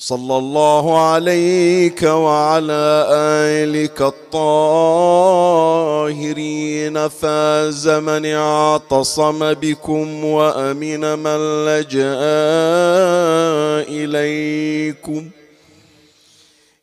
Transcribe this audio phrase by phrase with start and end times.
[0.00, 4.78] صلى الله عليك وعلى آلك الطاهرين
[7.08, 12.18] فاز من اعتصم بكم وأمن من لجأ
[13.90, 15.30] إليكم.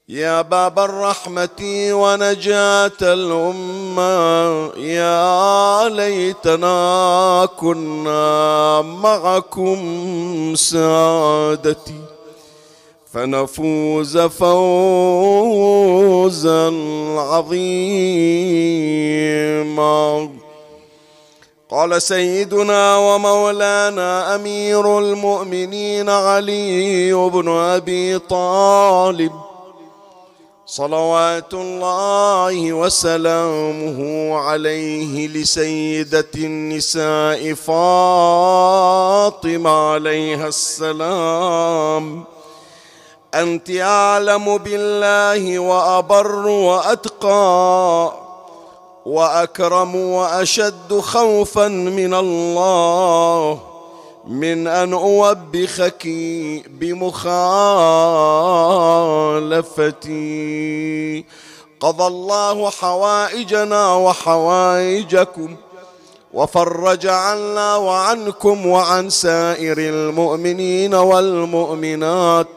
[0.10, 12.15] يا باب الرحمة ونجاة الأمة يا ليتنا كنا معكم سادتي.
[13.16, 14.66] فنفوز فوزا
[17.18, 18.30] عظيما.
[21.70, 29.32] قال سيدنا ومولانا أمير المؤمنين علي بن أبي طالب
[30.66, 38.90] صلوات الله وسلامه عليه لسيدة النساء فاطمة
[39.70, 42.35] عليها السلام.
[43.36, 48.12] أنت أعلم بالله وأبر وأتقى
[49.06, 53.60] وأكرم وأشد خوفا من الله
[54.28, 56.08] من أن أوبخك
[59.96, 61.26] بمخالفتي.
[61.80, 65.56] قضى الله حوائجنا وحوائجكم
[66.34, 72.48] وفرج عنا وعنكم وعن سائر المؤمنين والمؤمنات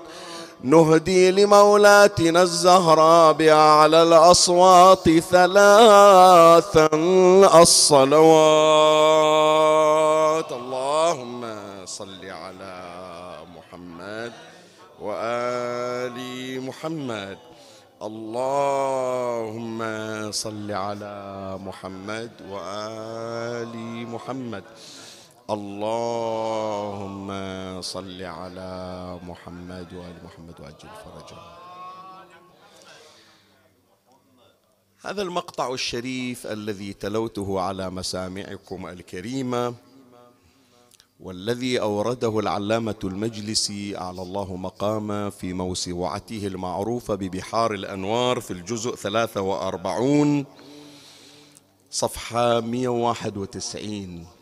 [0.63, 6.89] نهدي لمولاتنا الزهراء بأعلى الأصوات ثلاثا
[7.63, 8.19] الصلوات.
[10.53, 11.43] اللهم
[11.87, 12.77] صل على
[13.57, 14.33] محمد
[15.01, 16.19] وآل
[16.67, 17.39] محمد.
[18.03, 19.79] اللهم
[20.33, 24.65] صل على محمد وآل محمد.
[25.51, 27.29] اللهم
[27.81, 28.71] صل على
[29.23, 31.37] محمد وآل محمد وأجل فرجه.
[35.03, 39.75] هذا المقطع الشريف الذي تلوته على مسامعكم الكريمة
[41.21, 50.45] والذي أورده العلامة المجلسي أعلى الله مقامه في موسوعته المعروفة ببحار الأنوار في الجزء 43
[51.91, 54.38] صفحة 191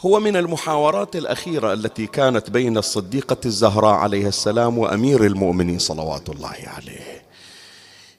[0.00, 6.56] هو من المحاورات الأخيرة التي كانت بين الصديقة الزهراء عليها السلام وأمير المؤمنين صلوات الله
[6.66, 7.22] عليه.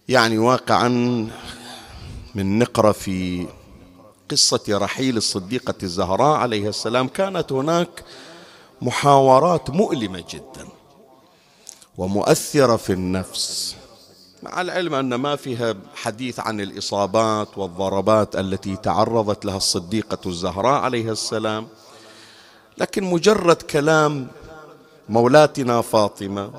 [0.08, 0.88] يعني واقعا
[2.36, 3.47] من نقرأ في
[4.31, 8.03] قصة رحيل الصديقة الزهراء عليها السلام كانت هناك
[8.81, 10.68] محاورات مؤلمة جدا
[11.98, 13.75] ومؤثرة في النفس.
[14.44, 21.12] مع العلم أن ما فيها حديث عن الإصابات والضربات التي تعرضت لها الصديقة الزهراء عليها
[21.12, 21.68] السلام
[22.78, 24.28] لكن مجرد كلام
[25.09, 26.51] مولاتنا فاطمة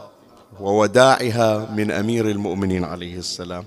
[0.60, 3.65] ووداعها من أمير المؤمنين عليه السلام.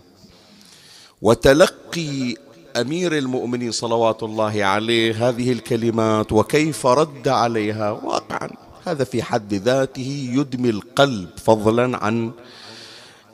[1.21, 2.35] وتلقي
[2.75, 8.49] أمير المؤمنين صلوات الله عليه هذه الكلمات وكيف رد عليها واقعا.
[8.85, 12.31] هذا في حد ذاته يدمي القلب فضلا عن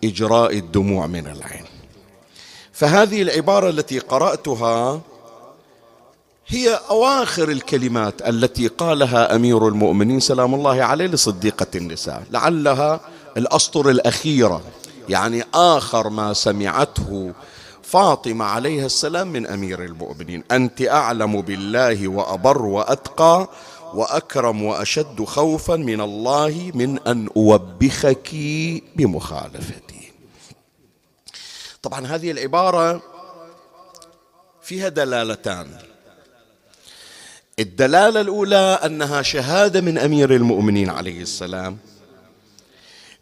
[0.04, 1.66] إجراء الدموع من العين.
[2.72, 5.02] فهذه العبارة التي قرأتها
[6.48, 13.00] هي أواخر الكلمات التي قالها أمير المؤمنين سلام الله عليه لصديقة النساء لعلها
[13.38, 14.62] الأسطر الأخيرة
[15.10, 17.34] يعني آخر ما سمعته
[17.84, 20.44] فاطمة عليها السلام من أمير المؤمنين.
[20.52, 23.48] أنت أعلم بالله وأبر وأتقى
[23.94, 28.30] وأكرم وأشد خوفا من الله من أن أوبخك
[28.96, 30.12] بمخالفتي.
[31.82, 33.02] طبعا هذه العبارة
[34.62, 35.68] فيها دلالتان.
[37.60, 41.78] الدلالة الأولى أنها شهادة من أمير المؤمنين عليه السلام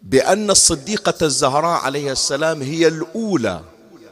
[0.01, 3.61] بأن الصديقة الزهراء عليها السلام هي الأولى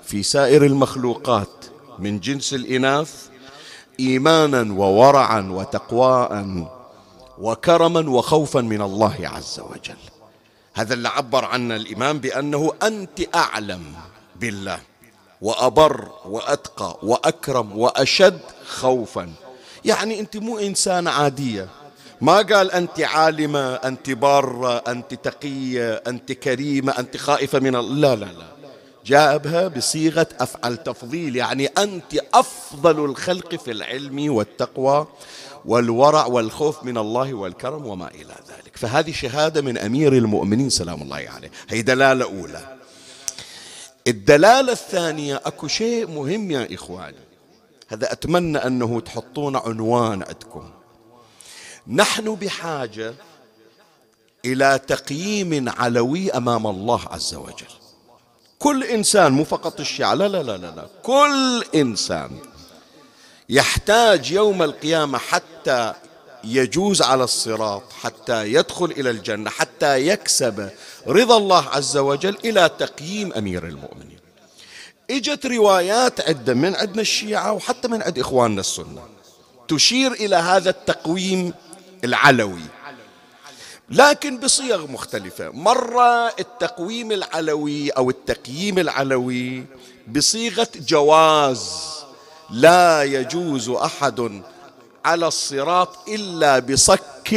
[0.04, 1.66] في سائر المخلوقات
[2.00, 3.28] من جنس الإناث
[4.00, 6.66] إيمانا وورعا وتقواء
[7.38, 9.98] وكرما وخوفا من الله عز وجل.
[10.74, 13.84] هذا اللي عبر عنه الإمام بأنه أنت أعلم
[14.36, 14.80] بالله
[15.42, 19.30] وأبر وأتقى وأكرم وأشد خوفا.
[19.86, 21.68] يعني أنت مو إنسانة عادية.
[22.22, 28.14] ما قال أنت عالمة أنت بارة أنت تقية أنت كريمة أنت خائفة من الله.
[28.14, 28.57] لا لا لا.
[29.08, 35.08] جابها بصيغة أفعل تفضيل يعني أنت أفضل الخلق في العلم والتقوى
[35.66, 38.78] والورع والخوف من الله والكرم وما إلى ذلك.
[38.78, 41.52] فهذه شهادة من أمير المؤمنين سلام الله عليه.
[41.70, 42.78] هي دلالة أولى.
[44.08, 47.18] الدلالة الثانية أكو شيء مهم يا إخواني.
[47.88, 50.72] هذا أتمنى أنه تحطون عنوان عندكم.
[51.88, 53.14] نحن بحاجة
[54.46, 57.87] إلى تقييم علوي أمام الله عز وجل.
[58.60, 60.88] كل إنسان مو فقط الشيعة لا لا لا لا.
[61.04, 62.32] كل إنسان
[63.50, 65.94] يحتاج يوم القيامة حتى
[66.44, 70.70] يجوز على الصراط حتى يدخل إلى الجنة حتى يكسب
[71.08, 74.20] رضا الله عز وجل إلى تقييم أمير المؤمنين.
[75.10, 79.02] إجت روايات عدة من عندنا الشيعة وحتى من عند إخواننا السنة
[79.68, 81.54] تشير إلى هذا التقويم
[82.04, 82.62] العلوي.
[83.90, 85.50] لكن بصيغ مختلفة.
[85.50, 89.66] مرة التقويم العلوي أو التقييم العلوي
[90.08, 91.72] بصيغة جواز
[92.50, 94.42] لا يجوز أحد
[95.06, 97.34] على الصراط إلا بصك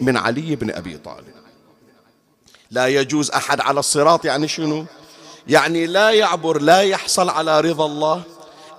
[0.00, 1.34] من علي بن أبي طالب.
[2.70, 4.84] لا يجوز أحد على الصراط يعني شنو؟
[5.48, 8.22] يعني لا يعبر لا يحصل على رضا الله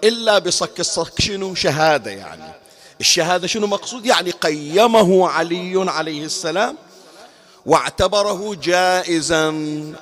[0.04, 0.80] إلا بصك.
[0.80, 2.54] الصك شنو؟ شهادة يعني.
[3.00, 6.78] الشهادة شنو مقصود؟ يعني قيمه علي عليه السلام
[7.66, 9.46] واعتبره جائزا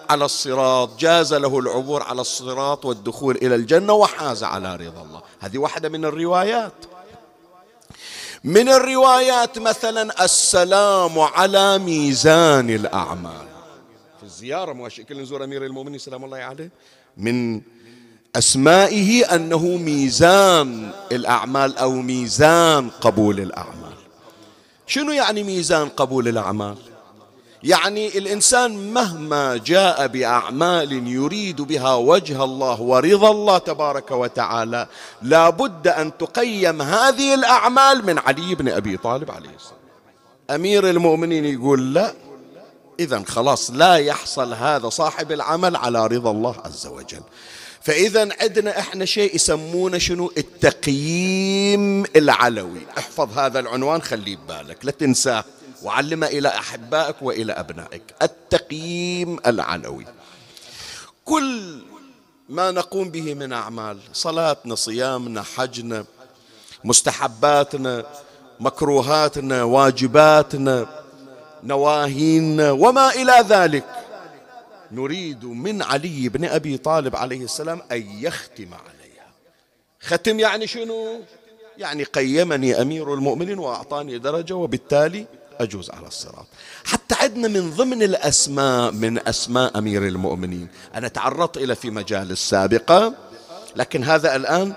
[0.10, 1.00] على الصراط.
[1.00, 5.22] جاز له العبور على الصراط والدخول إلى الجنة وحاز على رضا الله.
[5.40, 6.74] هذه واحدة من الروايات.
[8.44, 13.48] من الروايات مثلا السلام على ميزان الأعمال.
[14.20, 16.72] في الزيارة مؤشر كل نزور أمير المؤمنين سلام الله عليه.
[17.18, 17.62] من
[18.36, 23.94] أسمائه أنه ميزان الأعمال أو ميزان قبول الأعمال.
[24.88, 26.78] شنو يعني ميزان قبول الأعمال؟
[27.64, 34.88] يعني الإنسان مهما جاء بأعمال يريد بها وجه الله ورضا الله تبارك وتعالى
[35.22, 39.80] لا بد أن تقيم هذه الأعمال من علي بن أبي طالب عليه السلام
[40.50, 42.14] أمير المؤمنين يقول لا
[43.00, 47.22] اذا خلاص لا يحصل هذا صاحب العمل على رضا الله عز وجل.
[47.82, 52.82] فإذا عندنا إحنا شيء يسمونه شنو؟ التقييم العلوي.
[52.98, 55.44] احفظ هذا العنوان خليه ببالك لا تنساه.
[55.84, 58.04] وعلمه إلى أحبائك وإلى أبنائك.
[58.22, 60.06] التقييم العلوي
[61.26, 61.82] كل
[62.50, 66.06] ما نقوم به من أعمال صلاتنا صيامنا حجنا
[66.84, 68.06] مستحباتنا
[68.60, 71.04] مكروهاتنا واجباتنا
[71.64, 73.86] نواهينا وما إلى ذلك.
[74.92, 79.28] نريد من علي بن أبي طالب عليه السلام أن يختم عليها.
[80.02, 81.22] ختم يعني شنو؟
[81.78, 85.26] يعني قيمني أمير المؤمنين وأعطاني درجة وبالتالي
[85.60, 86.46] أجوز على الصراط.
[86.86, 90.68] حتى عندنا من ضمن الأسماء من أسماء أمير المؤمنين.
[90.96, 93.14] أنا تعرضت إلى في مجالس سابقة
[93.76, 94.74] لكن هذا الآن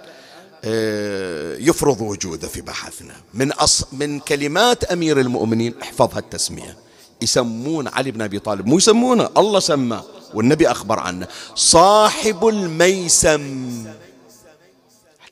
[0.65, 3.15] آه، يفرض وجوده في بحثنا.
[3.35, 6.77] من أص من كلمات أمير المؤمنين احفظ هالتسمية
[7.23, 8.67] يسمون علي بن أبي طالب.
[8.67, 10.05] مو يسمونه الله سماه
[10.35, 11.29] والنبي أخبر عنه.
[11.55, 13.87] صاحب الميسم.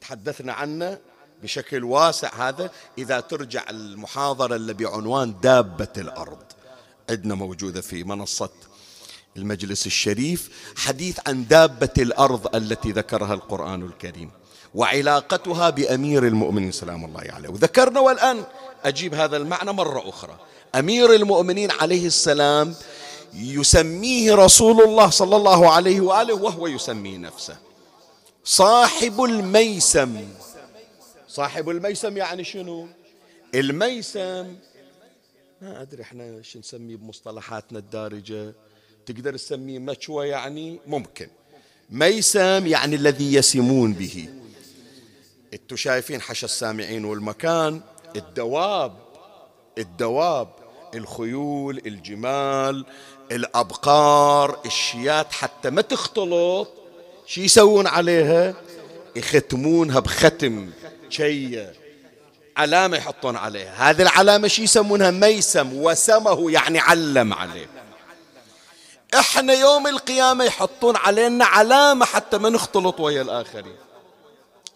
[0.01, 0.99] تحدثنا عنه
[1.43, 6.39] بشكل واسع هذا إذا ترجع المحاضرة اللي بعنوان دابة الأرض.
[7.11, 8.51] عندنا موجودة في منصة
[9.37, 14.31] المجلس الشريف حديث عن دابة الأرض التي ذكرها القرآن الكريم
[14.75, 17.49] وعلاقتها بأمير المؤمنين سلام الله عليه.
[17.49, 18.45] وذكرنا والآن
[18.85, 20.37] أجيب هذا المعنى مرة أخرى.
[20.75, 22.75] أمير المؤمنين عليه السلام
[23.35, 27.57] يسميه رسول الله صلى الله عليه وآله وهو يسميه نفسه.
[28.45, 30.29] صاحب الميسم.
[31.31, 32.89] صاحب الميسم يعني شنو؟
[33.55, 34.57] الميسم.
[35.63, 38.55] ما أدري إحنا شو نسميه بمصطلحاتنا الدارجة.
[39.07, 41.29] تقدر تسميه مشوى يعني؟ ممكن.
[41.91, 44.29] ميسم يعني الذي يسمون به.
[45.55, 47.81] أنتوا شايفين حش السامعين والمكان.
[48.17, 48.97] الدواب.
[49.79, 50.49] الدواب.
[50.95, 52.87] الخيول الجمال
[53.33, 55.33] الأبقار الشيات.
[55.33, 56.69] حتى ما تختلط
[57.27, 58.55] شو يسوون عليها؟
[59.17, 60.71] يختمونها بختم.
[61.11, 61.67] شيء.
[62.57, 63.90] علامة يحطون عليها.
[63.90, 65.73] هذه العلامة شو يسمونها؟ ميسم.
[65.73, 67.67] وسمه يعني علم عليه.
[69.14, 73.76] إحنا يوم القيامة يحطون علينا علامة حتى ما نختلط ويا الآخرين.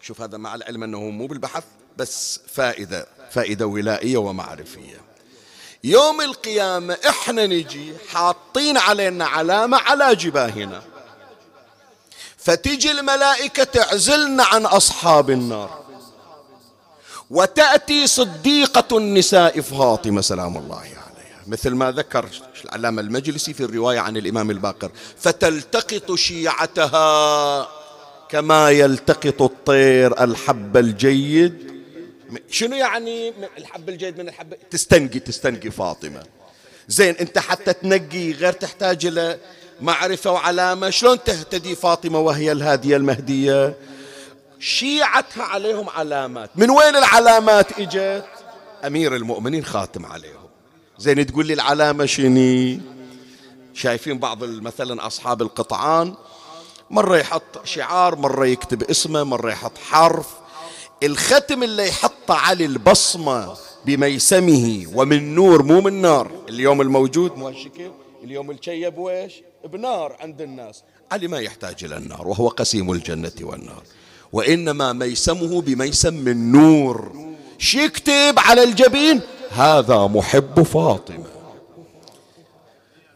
[0.01, 1.63] شوف هذا مع العلم أنه مو بالبحث
[1.97, 5.01] بس فائدة فائدة ولائية ومعرفية.
[5.83, 10.81] يوم القيامة إحنا نجي حاطين علينا علامة على جباهنا.
[12.37, 15.84] فتجي الملائكة تعزلنا عن أصحاب النار.
[17.29, 21.05] وتأتي صديقة النساء فاطمة سلام الله عليها.
[21.47, 22.29] مثل ما ذكر
[22.65, 27.67] العلامة المجلسي في الرواية عن الإمام الباقر فتلتقط شيعتها
[28.29, 31.71] كما يلتقط الطير الحب الجيد.
[32.49, 36.23] شنو يعني الحب الجيد من الحب؟ تستنقي تستنقي فاطمة.
[36.87, 39.37] زين أنت حتى تنقي غير تحتاج إلى
[39.81, 43.73] معرفة وعلامة شلون تهتدي فاطمة وهي الهادية المهدية؟
[44.59, 46.49] شيعتها عليهم علامات.
[46.55, 48.25] من وين العلامات إجت؟
[48.85, 50.45] أمير المؤمنين خاتم عليهم.
[50.97, 52.81] زين تقول لي العلامة شني
[53.73, 56.13] شايفين بعض مثلا أصحاب القطعان
[56.89, 60.27] مرة يحط شعار مرة يكتب اسمه مرة يحط حرف.
[61.03, 66.31] الختم اللي يحطه على البصمة بميسمه ومن نور مو من نار.
[66.49, 67.91] اليوم الموجود مو هالشكل
[68.23, 69.33] اليوم الشيب ويش
[69.65, 70.83] بنار عند الناس.
[71.11, 73.83] علي ما يحتاج إلى النار وهو قسيم الجنة والنار.
[74.33, 77.11] وإنما ميسمه بميسم من نور
[77.57, 81.23] شو يكتب على الجبين؟ هذا محب فاطمة.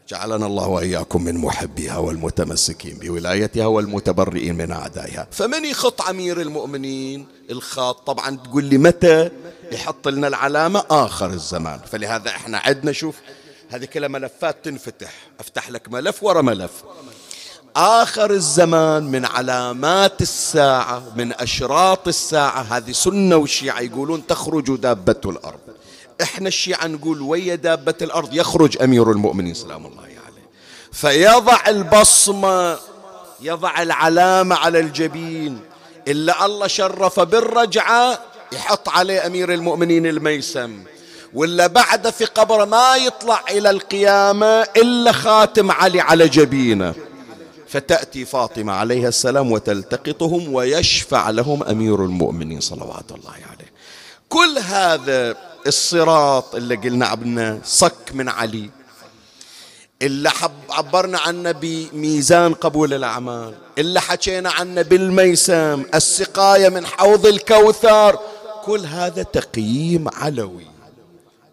[0.08, 8.06] جعلنا الله وإياكم من محبيها والمتمسكين بولايتها والمتبرئين من أعدائها، فمن يخط امير المؤمنين؟ الخط
[8.06, 9.30] طبعا تقول لي متى؟
[9.72, 13.16] يحط لنا العلامة آخر الزمان، فلهذا إحنا عندنا شوف
[13.68, 16.84] هذه كلها ملفات تنفتح، أفتح لك ملف ورا ملف.
[17.76, 25.58] آخر الزمان من علامات الساعة من أشراط الساعة هذه سنة والشيعة يقولون تخرج دابة الأرض.
[26.22, 30.46] إحنا الشيعة نقول ويا دابة الأرض؟ يخرج أمير المؤمنين سلام الله عليه.
[30.92, 32.78] فيضع البصمة
[33.40, 35.60] يضع العلامة على الجبين
[36.08, 38.18] إلا الله شرف بالرجعة
[38.52, 40.84] يحط عليه أمير المؤمنين الميسم.
[41.34, 46.94] ولا بعد في قبره ما يطلع إلى القيامة إلا خاتم علي على جبينه.
[47.70, 53.72] فتأتي فاطمة عليها السلام وتلتقطهم ويشفع لهم أمير المؤمنين صلوات الله عليه.
[54.28, 55.36] كل هذا
[55.66, 58.70] الصراط اللي قلنا عنه صك من علي
[60.02, 68.18] اللي حب عبرنا عنه بميزان قبول الأعمال اللي حكينا عنه بالميسم السقاية من حوض الكوثر
[68.64, 70.66] كل هذا تقييم علوي.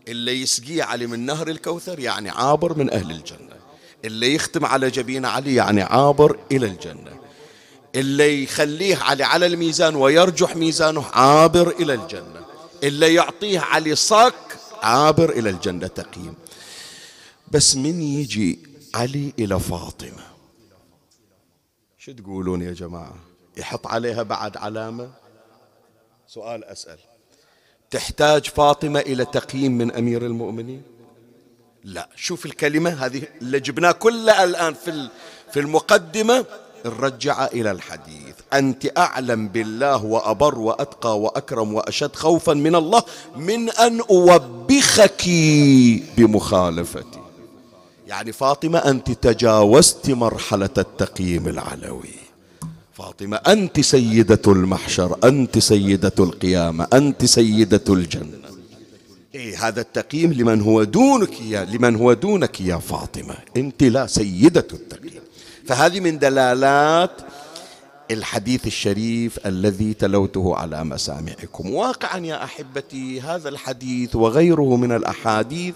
[0.07, 3.46] اللي يسقيه علي من نهر الكوثر يعني عابر من أهل الجنة.
[4.07, 7.17] اللي يختم على جبين علي يعني عابر إلى الجنة.
[7.95, 12.45] اللي يخليه علي على الميزان ويرجح ميزانه عابر إلى الجنة.
[12.83, 16.33] اللي يعطيه علي صك عابر إلى الجنة تقييم
[17.51, 18.59] بس من يجي
[18.95, 20.27] علي إلى فاطمة؟
[21.97, 23.15] شو تقولون يا جماعة؟
[23.57, 25.11] يحط عليها بعد علامة؟
[26.27, 26.97] سؤال أسأل.
[27.89, 30.96] تحتاج فاطمة إلى تقييم من أمير المؤمنين؟
[31.87, 35.09] لا شوف الكلمة هذه اللي جبناه كلها الآن في
[35.53, 36.45] في المقدمة.
[36.85, 38.35] نرجع إلى الحديث.
[38.53, 43.03] أنت أعلم بالله وأبر وأتقى وأكرم وأشد خوفا من الله
[43.35, 45.23] من أن أوبخك
[46.17, 47.19] بمخالفتي.
[48.07, 52.15] يعني فاطمة أنت تجاوزت مرحلة التقييم العلوي.
[52.93, 58.46] فاطمة أنت سيدة المحشر أنت سيدة القيامة أنت سيدة الجنة.
[59.35, 63.35] إيه هذا التقييم لمن هو دونك يا لمن هو دونك يا فاطمة.
[63.57, 65.21] أنت لا سيدة التقييم.
[65.67, 67.11] فهذه من دلالات
[68.11, 71.73] الحديث الشريف الذي تلوته على مسامعكم.
[71.73, 75.75] واقعا يا أحبتي هذا الحديث وغيره من الأحاديث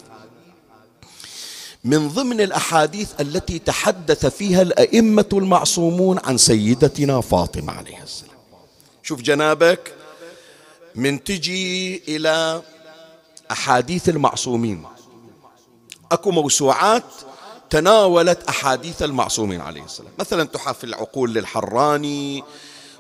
[1.84, 8.36] من ضمن الأحاديث التي تحدث فيها الأئمة المعصومون عن سيدتنا فاطمة عليه السلام.
[9.04, 9.94] شوف جنابك
[10.96, 12.62] من تجي إلى
[13.52, 14.86] أحاديث المعصومين.
[16.12, 17.04] أكو موسوعات
[17.70, 22.44] تناولت أحاديث المعصومين عليه السلام مثلا تحف العقول للحراني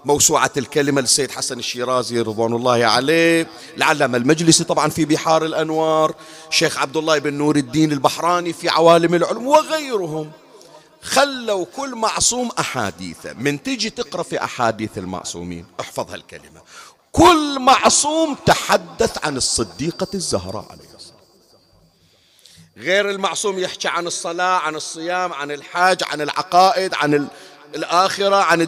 [0.05, 6.15] موسوعة الكلمة للسيد حسن الشيرازي رضوان الله عليه العلامة المجلسي طبعا في بحار الأنوار
[6.49, 10.31] شيخ عبد الله بن نور الدين البحراني في عوالم العلم وغيرهم.
[11.01, 13.33] خلوا كل معصوم أحاديثه.
[13.33, 15.65] من تجي تقرأ في أحاديث المعصومين.
[15.79, 16.61] احفظ هالكلمة
[17.11, 21.19] كل معصوم تحدث عن الصديقة الزهراء عليه السلام.
[22.77, 27.27] غير المعصوم يحكي عن الصلاة عن الصيام عن الحاج عن العقائد عن
[27.75, 28.67] الآخرة عن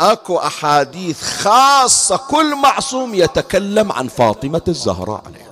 [0.00, 5.46] أكو أحاديث خاصة كل معصوم يتكلم عن فاطمة الزهراء عليه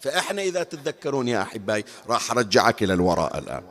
[0.00, 3.62] فإحنا إذا تتذكرون يا أحبائي راح أرجعك إلى الوراء الآن.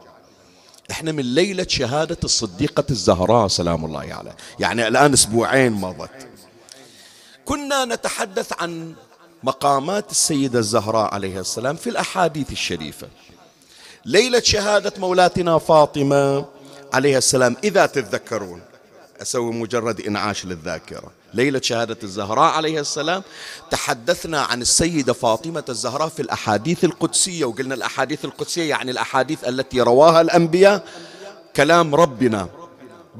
[0.91, 4.35] إحنا من ليلة شهادة الصديقة الزهراء سلام الله عليها.
[4.59, 6.27] يعني الآن أسبوعين مضت.
[7.45, 8.93] كنا نتحدث عن
[9.43, 13.07] مقامات السيدة الزهراء عليها السلام في الأحاديث الشريفة.
[14.05, 16.45] ليلة شهادة مولاتنا فاطمة
[16.93, 18.61] عليها السلام إذا تتذكرون
[19.21, 21.11] أسوي مجرد إنعاش للذاكرة.
[21.33, 23.23] ليلة شهادة الزهراء عليها السلام
[23.71, 30.21] تحدثنا عن السيدة فاطمة الزهراء في الأحاديث القدسية وقلنا الأحاديث القدسية يعني الأحاديث التي رواها
[30.21, 30.83] الأنبياء.
[31.55, 32.49] كلام ربنا.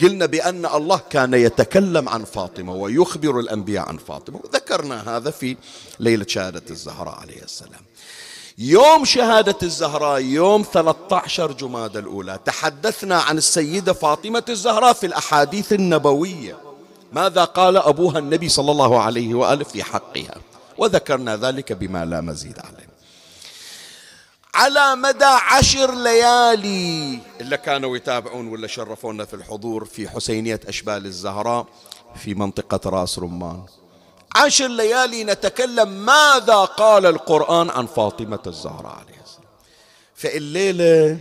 [0.01, 4.39] قلنا بأن الله كان يتكلم عن فاطمة ويخبر الأنبياء عن فاطمة.
[4.43, 5.57] وذكرنا هذا في
[5.99, 7.81] ليلة شهادة الزهراء عليه السلام.
[8.57, 16.57] يوم شهادة الزهراء يوم 13 جماد الأولى تحدثنا عن السيدة فاطمة الزهراء في الأحاديث النبوية.
[17.13, 20.35] ماذا قال أبوها النبي صلى الله عليه وآله في حقها؟
[20.77, 22.82] وذكرنا ذلك بما لا مزيد عليه.
[24.55, 27.19] على مدى عشر ليالي.
[27.41, 31.65] اللي كانوا يتابعون ولا شرفونا في الحضور في حسينية أشبال الزهراء
[32.15, 33.63] في منطقة راس رمان.
[34.35, 39.47] عشر ليالي نتكلم ماذا قال القرآن عن فاطمة الزهراء عليه السلام.
[40.15, 41.19] فالليلة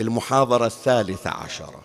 [0.00, 1.80] المحاضرة الثالثة عشرة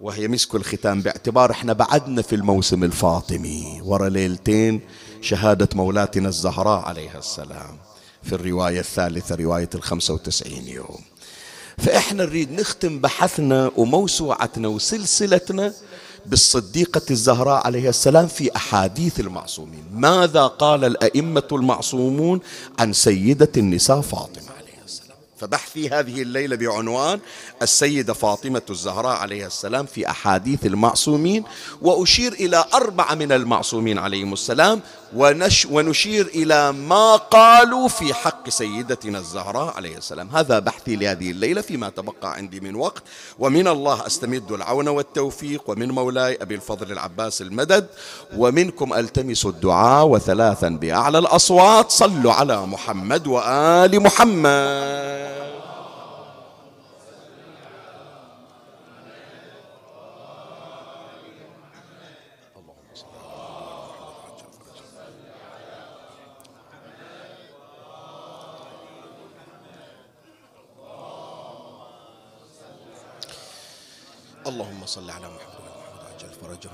[0.00, 4.80] وهي مسك الختام باعتبار إحنا بعدنا في الموسم الفاطمي ورا ليلتين
[5.20, 7.78] شهادة مولاتنا الزهراء عليها السلام.
[8.22, 11.00] في الرواية الثالثة رواية الخمسة وتسعين يوم.
[11.78, 15.72] فإحنا نريد نختم بحثنا وموسوعتنا وسلسلتنا
[16.26, 19.84] بالصديقة الزهراء عليه السلام في أحاديث المعصومين.
[19.92, 22.40] ماذا قال الأئمة المعصومون
[22.78, 24.57] عن سيدة النساء فاطمة؟
[25.40, 27.20] فبحثي هذه الليلة بعنوان
[27.62, 31.44] السيدة فاطمة الزهراء عليها السلام في أحاديث المعصومين
[31.82, 34.80] وأشير إلى أربعة من المعصومين عليهم السلام
[35.16, 40.28] ونش ونشير إلى ما قالوا في حق سيدتنا الزهراء عليه السلام.
[40.28, 43.02] هذا بحثي لهذه الليلة فيما تبقى عندي من وقت
[43.38, 47.86] ومن الله أستمد العون والتوفيق ومن مولاي أبي الفضل العباس المدد
[48.36, 51.90] ومنكم ألتمس الدعاء وثلاثا بأعلى الأصوات.
[51.90, 55.27] صلوا على محمد وآل محمد.
[74.48, 75.37] اللهم صل على محمد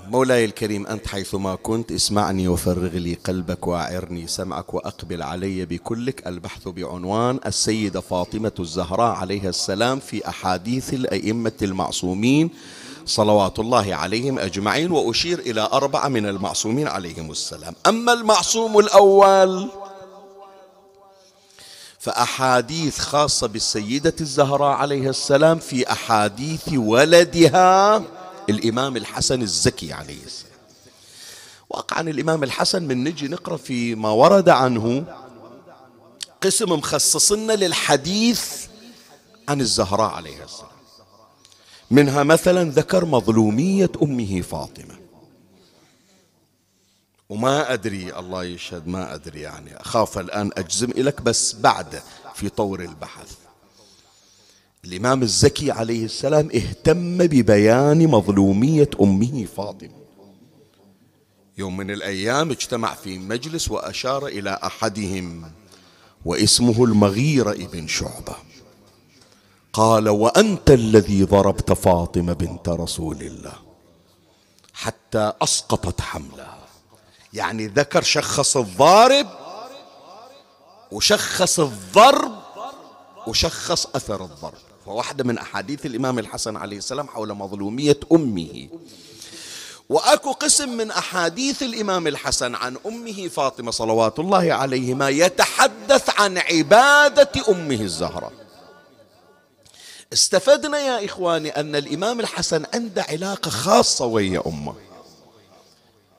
[0.09, 6.69] مولاي الكريم أنت حيثما كنت اسمعني وفرغ لي قلبك وأعرني سمعك وأقبل علي بكلك البحث
[6.69, 12.51] بعنوان السيدة فاطمة الزهراء عليها السلام في أحاديث الأئمة المعصومين.
[13.07, 17.75] صلوات الله عليهم أجمعين وأشير إلى أربعة من المعصومين عليهم السلام.
[17.87, 19.69] أما المعصوم الأول
[21.99, 28.03] فأحاديث خاصة بالسيدة الزهراء عليه السلام في أحاديث ولدها
[28.49, 30.55] الإمام الحسن الزكي عليه السلام.
[31.71, 35.05] واقعا الإمام الحسن من نجي نقرأ في ما ورد عنه
[36.41, 38.67] قسم مخصصنا للحديث
[39.49, 40.71] عن الزهراء عليه السلام.
[41.91, 44.99] منها مثلا ذكر مظلومية أمه فاطمة.
[47.29, 52.03] وما أدري الله يشهد ما أدري يعني أخاف الآن أجزم لك بس بعد
[52.35, 53.44] في طور البحث.
[54.85, 60.05] الإمام الزكي عليه السلام اهتم ببيان مظلومية أمه فاطمة.
[61.59, 65.53] يوم من الأيام اجتمع في مجلس وأشار إلى أحدهم
[66.25, 68.37] واسمه المغيرة ابن شعبة.
[69.73, 73.55] قال وأنت الذي ضربت فاطمة بنت رسول الله
[74.75, 76.59] حتى أسقطت حملها.
[77.33, 79.27] يعني ذكر شخص الضارب
[80.93, 82.33] وشخص الضرب
[83.27, 84.74] وشخص أثر الضرب.
[84.87, 88.69] فواحدة من أحاديث الإمام الحسن عليه السلام حول مظلومية أمه.
[89.89, 97.31] وأكو قسم من أحاديث الإمام الحسن عن أمه فاطمة صلوات الله عليهما يتحدث عن عبادة
[97.49, 98.33] أمه الزهراء
[100.13, 104.75] استفدنا يا إخواني أن الإمام الحسن عنده علاقة خاصة ويا أمه.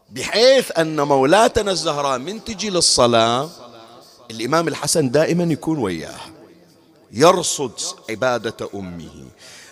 [0.10, 3.50] بحيث أن مولاتنا الزهراء من تجي للصلاة
[4.32, 6.35] الإمام الحسن دائما يكون وياها.
[7.12, 7.72] يرصد
[8.10, 9.26] عبادة أمه.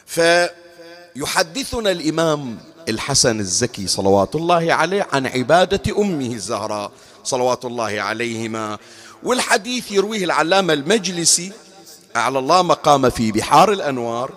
[0.06, 2.58] فيحدثنا الإمام
[2.90, 6.92] الحسن الزكي صلوات الله عليه عن عبادة أمه الزهراء
[7.24, 8.78] صلوات الله عليهما.
[9.24, 11.52] والحديث يرويه العلامة المجلسي
[12.16, 14.32] أعلى الله مقام في بحار الأنوار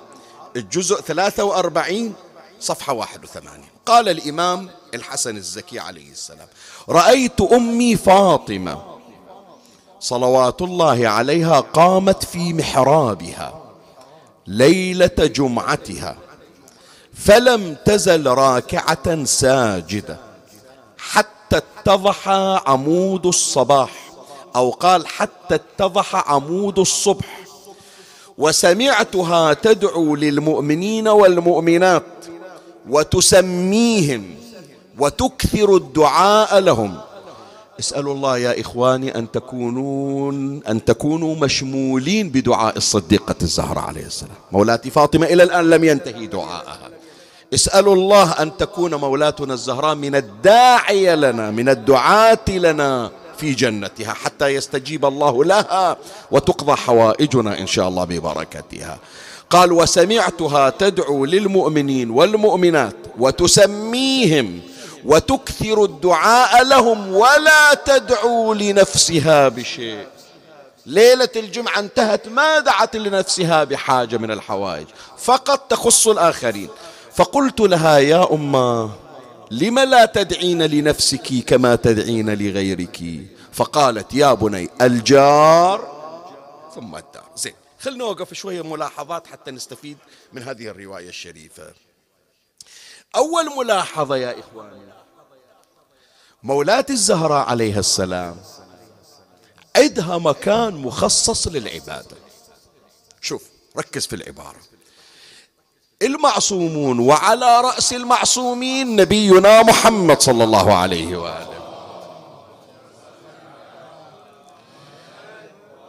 [0.57, 2.15] الجزء 43
[2.61, 6.49] صفحة 81 قال الإمام الحسن الزكي عليه السلام
[6.89, 8.96] رأيت أمي فاطمة
[10.01, 13.63] صلوات الله عليها قامت في محرابها
[14.47, 16.17] ليلة جمعتها
[17.15, 20.17] فلم تزل راكعة ساجدة
[20.99, 22.29] حتى اتضح
[22.67, 23.91] عمود الصباح
[24.57, 27.41] أو قال حتى اتضح عمود الصبح.
[28.39, 32.03] وسمعتها تدعو للمؤمنين والمؤمنات
[32.89, 34.35] وتسميهم
[34.99, 36.99] وتكثر الدعاء لهم.
[37.81, 44.35] اسألوا الله يا إخواني أن تكونون أن تكونوا مشمولين بدعاء الصديقة الزهراء عليه السلام.
[44.53, 46.91] مولاتي فاطمة إلى الآن لم ينتهي دعاءها.
[47.55, 54.47] اسألوا الله أن تكون مولاتنا الزهراء من الداعية لنا من الدعاة لنا في جنتها حتى
[54.47, 55.97] يستجيب الله لها
[56.31, 58.99] وتقضى حوائجنا إن شاء الله ببركتها
[59.51, 64.61] قال وسمعتها تدعو للمؤمنين والمؤمنات وتسميهم
[65.07, 70.07] وتكثر الدعاء لهم ولا تدعو لنفسها بشيء.
[70.87, 74.87] ليلة الجمعة انتهت ما دعت لنفسها بحاجة من الحوائج.
[75.19, 76.69] فقط تخص الآخرين.
[77.15, 78.91] فقلت لها يا أمة
[79.51, 83.01] لم لا تدعين لنفسك كما تدعين لغيرك؟
[83.53, 85.97] فقالت يا بني الجار.
[86.75, 87.25] ثم الدار.
[87.37, 89.99] زين خلنا نوقف شوية ملاحظات حتى نستفيد
[90.33, 91.73] من هذه الرواية الشريفة.
[93.17, 94.96] أول ملاحظة يا إخواني
[96.47, 98.37] مولاة الزهراء عليها السلام.
[99.77, 102.17] عندها مكان مخصص للعبادة.
[103.21, 103.43] شوف
[103.79, 104.57] ركز في العبارة.
[106.03, 111.57] المعصومون وعلى رأس المعصومين نبينا محمد صلى الله عليه وآله.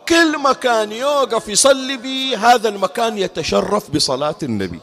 [0.10, 4.80] كل مكان يوقف يصلي به هذا المكان يتشرف بصلاة النبي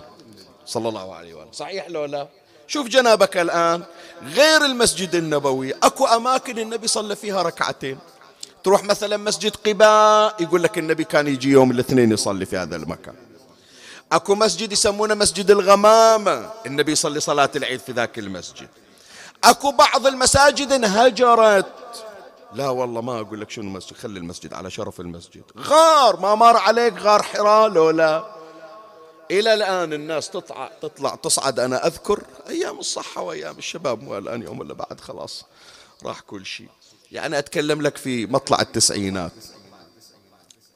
[0.66, 1.52] صلى الله عليه وآله.
[1.52, 2.28] صحيح لو لا؟
[2.66, 3.82] شوف جنابك الآن
[4.22, 7.98] غير المسجد النبوي أكو أماكن النبي صلى فيها ركعتين.
[8.64, 13.14] تروح مثلا مسجد قباء يقول لك النبي كان يجي يوم الاثنين يصلي في هذا المكان.
[14.12, 18.68] أكو مسجد يسمونه مسجد الغمامة النبي يصلي صلاة العيد في ذاك المسجد.
[19.44, 21.66] أكو بعض المساجد انهجرت.
[22.54, 25.42] لا والله ما أقول لك شنو مسجد خلي المسجد على شرف المسجد.
[25.58, 27.90] غار ما مر عليك غار حراء لو
[29.30, 34.42] لا إلى الآن الناس تطلع تطلع تصعد أنا أذكر أيام الصحة وأيام الشباب مو الآن
[34.42, 35.44] يوم ولا بعد خلاص
[36.04, 36.68] راح كل شيء.
[37.12, 39.32] يعني أتكلم لك في مطلع التسعينات.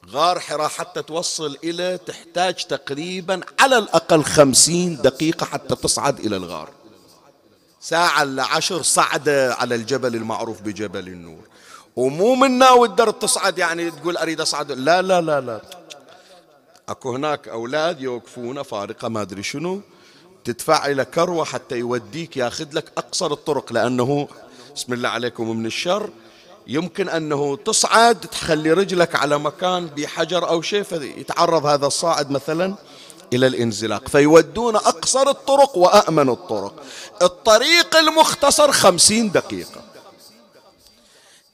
[0.09, 6.69] غار حراء حتى توصل إلى تحتاج تقريبا على الأقل خمسين دقيقة حتى تصعد إلى الغار.
[7.81, 11.47] ساعة إلا عشر صعدة على الجبل المعروف بجبل النور.
[11.95, 14.71] ومو من ناوي الدرب تصعد يعني تقول أريد أصعد.
[14.71, 15.61] لا لا لا لا.
[16.89, 19.81] أكو هناك أولاد يوقفون فارقة ما أدري شنو.
[20.43, 24.27] تدفع إلى كروة حتى يوديك ياخذ لك أقصر الطرق لأنه
[24.75, 26.09] بسم الله عليكم من الشر.
[26.67, 32.75] يمكن أنه تصعد تخلي رجلك على مكان بحجر أو شيء فيتعرض هذا الصاعد مثلا
[33.33, 34.07] إلى الانزلاق.
[34.07, 36.83] فيودون أقصر الطرق وأأمن الطرق.
[37.21, 39.81] الطريق المختصر خمسين دقيقة.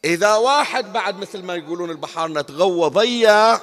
[0.06, 3.60] إذا واحد بعد مثل ما يقولون البحار نتغوى ضيع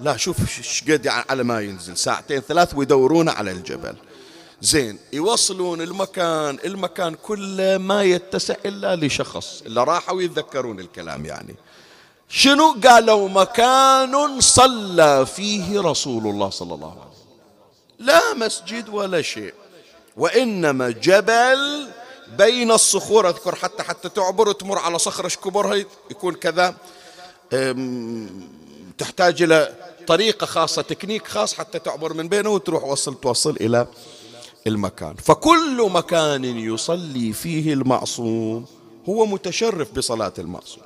[0.00, 1.96] لا شوف شقد يعني على ما ينزل.
[1.96, 3.96] ساعتين ثلاث ويدورونه على الجبل.
[4.60, 11.54] زين يوصلون المكان المكان كله ما يتسع إلا لشخص اللي راحوا يتذكرون الكلام يعني.
[12.28, 17.18] شنو قالوا؟ مكان صلى فيه رسول الله صلى الله عليه وسلم.
[17.98, 19.54] لا مسجد ولا شيء.
[20.16, 21.88] وإنما جبل
[22.38, 26.74] بين الصخور أذكر حتى حتى تعبر تمر على صخرة كبرها؟ يكون كذا.
[28.98, 29.74] تحتاج إلى
[30.08, 33.86] طريقة خاصة تكنيك خاص حتى تعبر من بينه وتروح وصل توصل إلى
[34.66, 35.14] المكان.
[35.14, 38.66] فكل مكان يصلي فيه المعصوم
[39.08, 40.82] هو متشرف بصلاة المعصوم.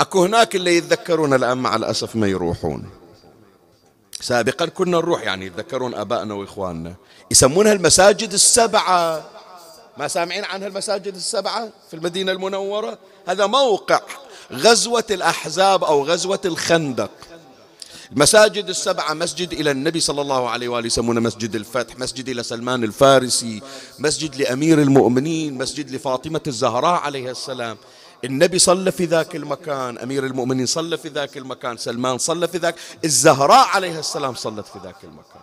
[0.00, 2.90] أكو هناك اللي يتذكرون الآن مع الأسف ما يروحون.
[4.20, 6.94] سابقا كنا نروح يعني يتذكرون أبائنا وإخواننا.
[7.30, 9.24] يسمونها المساجد السبعة.
[9.96, 14.00] ما سامعين عنها المساجد السبعة في المدينة المنورة؟ هذا موقع
[14.52, 17.10] غزوة الأحزاب أو غزوة الخندق.
[18.12, 22.84] المساجد السبعة مسجد إلى النبي صلى الله عليه وآله يسمونه مسجد الفتح مسجد إلى سلمان
[22.84, 23.62] الفارسي
[23.98, 27.76] مسجد لأمير المؤمنين مسجد لفاطمة الزهراء عليها السلام.
[28.24, 32.74] النبي صلى في ذاك المكان أمير المؤمنين صلى في ذاك المكان سلمان صلى في ذاك
[33.04, 35.42] الزهراء عليها السلام صلت في ذاك المكان.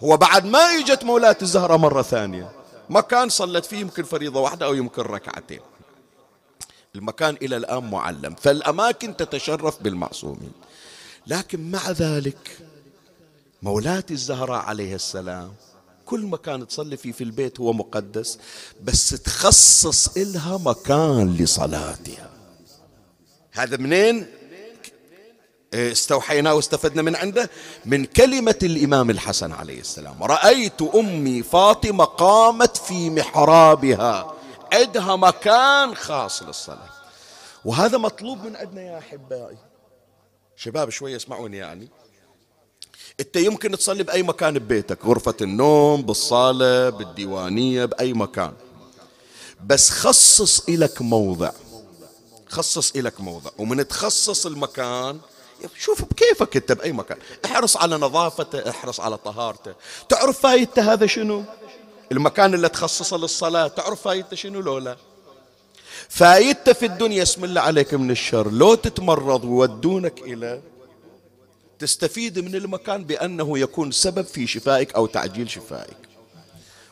[0.00, 2.52] هو بعد ما إجت مولاة الزهراء مرة ثانية
[2.90, 5.60] مكان صلت فيه يمكن فريضة واحدة أو يمكن ركعتين.
[6.94, 10.52] المكان إلى الآن معلم فالأماكن تتشرف بالمعصومين.
[11.28, 12.58] لكن مع ذلك
[13.62, 15.54] مولاتي الزهراء عليه السلام
[16.06, 18.38] كل مكان تصلي فيه في البيت هو مقدس
[18.82, 22.30] بس تخصص إلها مكان لصلاتها.
[23.52, 24.26] هذا منين؟
[25.74, 27.50] استوحينا واستفدنا من عنده؟
[27.84, 30.22] من كلمة الإمام الحسن عليه السلام.
[30.22, 34.34] رأيت أمي فاطمة قامت في محرابها.
[34.72, 36.90] عندها مكان خاص للصلاة.
[37.64, 39.56] وهذا مطلوب من عندنا يا أحبائي.
[40.58, 41.88] شباب شوية اسمعوني يعني.
[43.20, 48.52] انت يمكن تصلي بأي مكان ببيتك غرفة النوم بالصالة بالديوانية بأي مكان.
[49.66, 51.50] بس خصص إلك موضع.
[52.48, 53.50] خصص إلك موضع.
[53.58, 55.20] ومن تخصص المكان
[55.78, 57.18] شوف بكيفك انت بأي مكان.
[57.44, 59.74] احرص على نظافته احرص على طهارته.
[60.08, 61.44] تعرف فايدته هذا شنو؟
[62.12, 64.96] المكان اللي تخصصه للصلاة تعرف فايدته شنو لو لا؟
[66.08, 68.50] فايدته في الدنيا اسم الله عليك من الشر.
[68.50, 70.60] لو تتمرض وودونك إلى
[71.78, 75.96] تستفيد من المكان بأنه يكون سبب في شفائك أو تعجيل شفائك.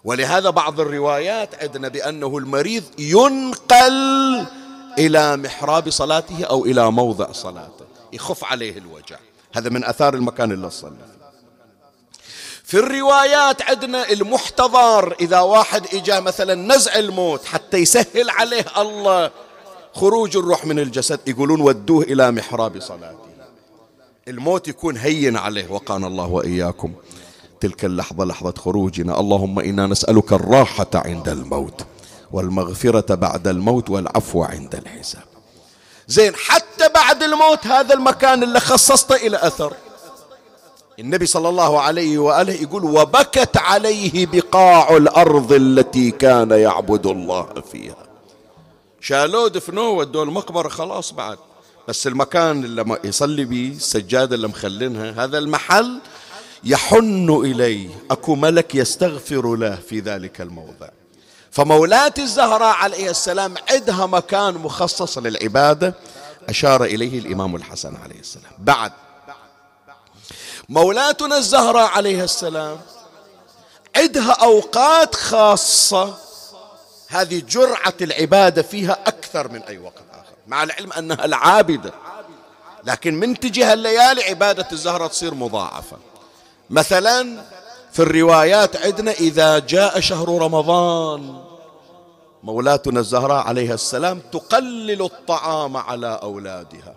[0.04, 4.46] ولهذا بعض الروايات عندنا بأنه المريض ينقل
[4.98, 7.86] إلى محراب صلاته أو إلى موضع صلاته.
[8.12, 9.16] يخف عليه الوجع.
[9.54, 11.15] هذا من أثار المكان اللي صلى.
[12.66, 19.30] في الروايات عندنا المحتضر إذا واحد إجا مثلا نزع الموت حتى يسهل عليه الله
[19.94, 23.18] خروج الروح من الجسد يقولون ودوه إلى محراب صلاته.
[24.28, 26.92] الموت يكون هين عليه وقانا الله وإياكم
[27.60, 29.20] تلك اللحظة لحظة خروجنا.
[29.20, 31.86] اللهم إنا نسألك الراحة عند الموت
[32.32, 35.24] والمغفرة بعد الموت والعفو عند الحساب.
[36.08, 39.72] زين حتى بعد الموت هذا المكان اللي خصصته إلى أثر.
[40.98, 48.06] النبي صلى الله عليه وآله يقول وبكت عليه بقاع الأرض التي كان يعبد الله فيها.
[49.00, 51.38] شالوه دفنوه ودوه المقبرة خلاص بعد.
[51.88, 55.98] بس المكان اللي يصلي به السجادة اللي مخلينها هذا المحل
[56.64, 57.88] يحن إليه.
[58.10, 60.88] أكو ملك يستغفر له في ذلك الموضع.
[61.50, 65.94] فمولاة الزهراء عليه السلام عندها مكان مخصص للعبادة.
[66.48, 68.52] أشار إليه الإمام الحسن عليه السلام.
[68.58, 68.92] بعد
[70.68, 72.80] مولاتنا الزهراء عليه السلام
[73.96, 76.14] عندها أوقات خاصة.
[77.08, 81.92] هذه جرعة العبادة فيها أكثر من أي وقت آخر مع العلم أنها العابدة.
[82.84, 85.96] لكن من تجي هالليالي عبادة الزهرة تصير مضاعفة.
[86.70, 87.42] مثلا
[87.92, 91.44] في الروايات عندنا إذا جاء شهر رمضان
[92.42, 96.94] مولاتنا الزهراء عليها السلام تقلل الطعام على أولادها.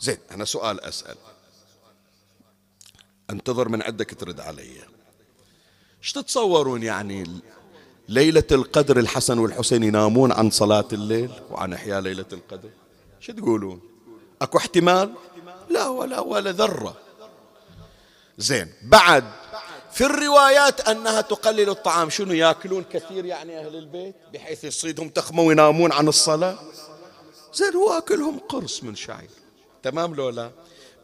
[0.00, 1.16] زين أنا سؤال أسأل.
[3.30, 4.70] انتظر من عندك ترد علي.
[6.02, 7.40] إيش تتصورون يعني
[8.08, 12.70] ليلة القدر الحسن والحسين ينامون عن صلاة الليل وعن إحياء ليلة القدر؟
[13.20, 13.80] شو تقولون؟
[14.42, 15.12] أكو احتمال؟
[15.70, 16.96] لا ولا ولا ذرة.
[18.38, 19.24] زين بعد
[19.92, 25.92] في الروايات أنها تقلل الطعام شنو يأكلون كثير يعني أهل البيت بحيث يصيدهم تخمة وينامون
[25.92, 26.58] عن الصلاة؟
[27.54, 29.30] زين هو أكلهم قرص من شعير
[29.82, 30.50] تمام لو لا؟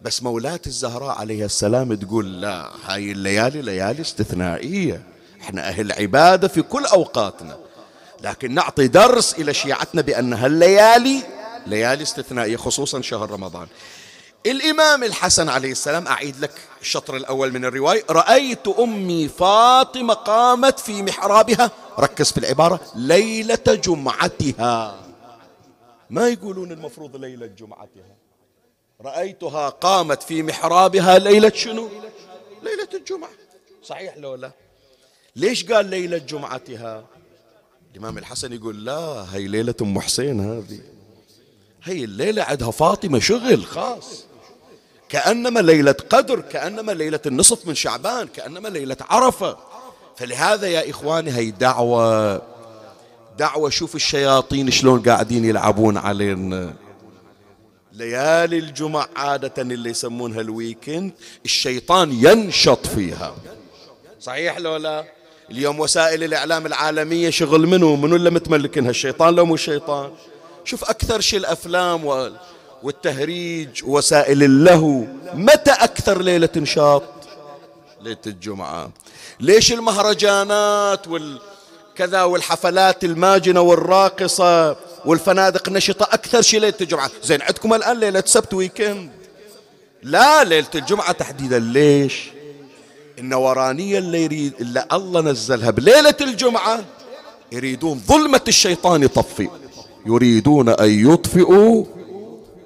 [0.02, 5.02] بس مولاة الزهراء عليه السلام تقول لا هاي الليالي ليالي استثنائية.
[5.40, 7.58] إحنا أهل عبادة في كل أوقاتنا.
[8.22, 11.22] لكن نعطي درس إلى شيعتنا بأن هالليالي
[11.66, 13.66] ليالي استثنائية خصوصا شهر رمضان.
[14.46, 21.02] الإمام الحسن عليه السلام أعيد لك الشطر الأول من الرواية رأيت أمي فاطمة قامت في
[21.02, 21.70] محرابها.
[21.98, 24.94] ركز في العبارة ليلة جمعتها.
[26.10, 28.19] ما يقولون المفروض ليلة جمعتها.
[29.04, 31.88] رأيتها قامت في محرابها ليلة شنو؟
[32.62, 33.30] ليلة الجمعة.
[33.82, 34.52] صحيح لو لا؟
[35.36, 37.04] ليش قال ليلة جمعتها؟
[37.92, 40.80] الإمام الحسن يقول لا هي ليلة أم حسين هذه.
[41.84, 44.24] هي الليلة عندها فاطمة شغل خاص.
[45.08, 49.56] كأنما ليلة قدر كأنما ليلة النصف من شعبان كأنما ليلة عرفة.
[50.16, 52.42] فلهذا يا إخواني هي دعوة.
[53.38, 56.74] دعوة شوف الشياطين شلون قاعدين يلعبون علينا.
[57.92, 61.12] ليالي الجمع عادة اللي يسمونها الويكند
[61.44, 63.34] الشيطان ينشط فيها.
[64.20, 65.04] صحيح لو لا؟
[65.50, 70.10] اليوم وسائل الإعلام العالمية شغل منو؟ منو اللي متملكينها؟ الشيطان لو مو الشيطان
[70.64, 72.30] شوف أكثر شيء الأفلام
[72.82, 75.04] والتهريج وسائل اللهو.
[75.34, 77.02] متى أكثر ليلة نشاط
[78.00, 78.90] ليلة الجمعة.
[79.40, 87.10] ليش المهرجانات والكذا والحفلات الماجنة والراقصة؟ والفنادق نشطة أكثر شيء ليلة الجمعة.
[87.22, 89.10] زين عندكم الآن ليلة سبت ويكند
[90.02, 91.58] لا ليلة الجمعة تحديدا.
[91.58, 92.30] ليش؟
[93.18, 96.84] النورانية اللي يريد إلا الله نزلها بليلة الجمعة.
[97.52, 99.48] يريدون ظلمة الشيطان يطفي.
[100.06, 101.84] يريدون أن يطفئوا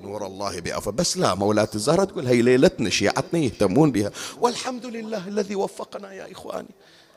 [0.03, 4.11] نور الله بأفا بس لا مولاة الزهرة تقول هي ليلتنا شيعتنا يهتمون بها.
[4.40, 6.68] والحمد لله الذي وفقنا يا إخواني.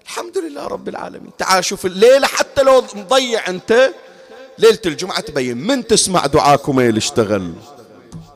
[0.04, 1.32] الحمد لله رب العالمين.
[1.38, 3.94] تعال شوف الليلة حتى لو مضيع أنت.
[4.60, 7.54] ليلة الجمعة تبين من تسمع دعاكم اللي اشتغل.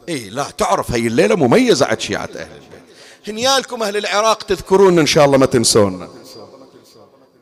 [0.09, 2.81] اي لا تعرف هي الليلة مميزة عند شيعة أهل البيت.
[3.27, 6.09] هنيالكم أهل العراق تذكرون إن شاء الله ما تنسونا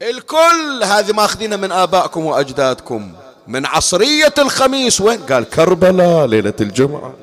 [0.01, 3.11] الكل هذه ماخذينها من آبائكم وأجدادكم.
[3.47, 7.13] من عصرية الخميس وين؟ قال كربلاء ليلة الجمعة.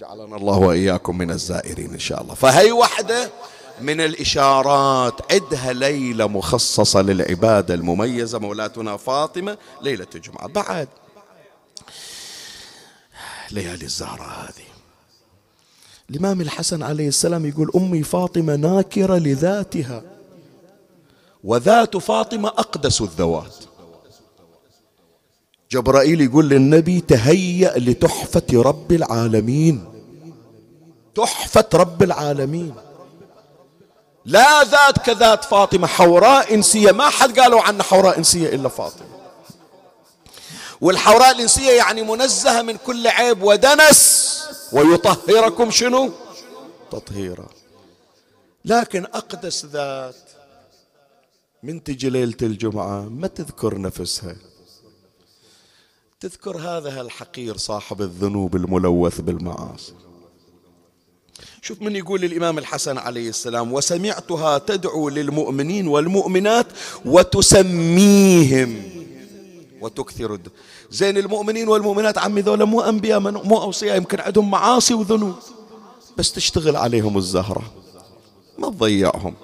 [0.00, 2.34] جعلنا الله وإياكم من الزائرين إن شاء الله.
[2.34, 3.30] فهي وحدة
[3.80, 8.38] من الإشارات عدها ليلة مخصصة للعبادة المميزة.
[8.38, 10.48] مولاتنا فاطمة ليلة الجمعة.
[10.48, 10.88] بعد.
[13.50, 14.64] ليالي الزهرة هذه.
[16.10, 20.02] الإمام الحسن عليه السلام يقول أمي فاطمة ناكرة لذاتها.
[21.44, 23.56] وذات فاطمة أقدس الذوات.
[25.70, 29.84] جبرائيل يقول للنبي تهيأ لتحفة رب العالمين.
[31.14, 32.74] تحفة رب العالمين.
[34.24, 36.92] لا ذات كذات فاطمة حوراء إنسية.
[36.92, 39.06] ما حد قالوا عنها حوراء إنسية إلا فاطمة.
[40.80, 44.24] والحوراء الإنسية يعني منزهة من كل عيب ودنس.
[44.72, 46.10] ويطهركم شنو؟
[46.90, 47.46] تطهيرا.
[48.64, 50.16] لكن أقدس ذات
[51.62, 54.36] من تجي ليلة الجمعة ما تذكر نفسها.
[56.20, 59.94] تذكر هذا الحقير صاحب الذنوب الملوث بالمعاصي.
[61.64, 66.66] شوف من يقول للإمام الحسن عليه السلام وسمعتها تدعو للمؤمنين والمؤمنات
[67.04, 68.82] وتسميهم.
[69.80, 70.48] وتكثر الد...
[70.90, 75.34] زين المؤمنين والمؤمنات عمي ذولا مو أنبياء مو أوصياء يمكن عندهم معاصي وذنوب.
[76.16, 77.62] بس تشتغل عليهم الزهرة
[78.58, 79.34] ما تضيعهم.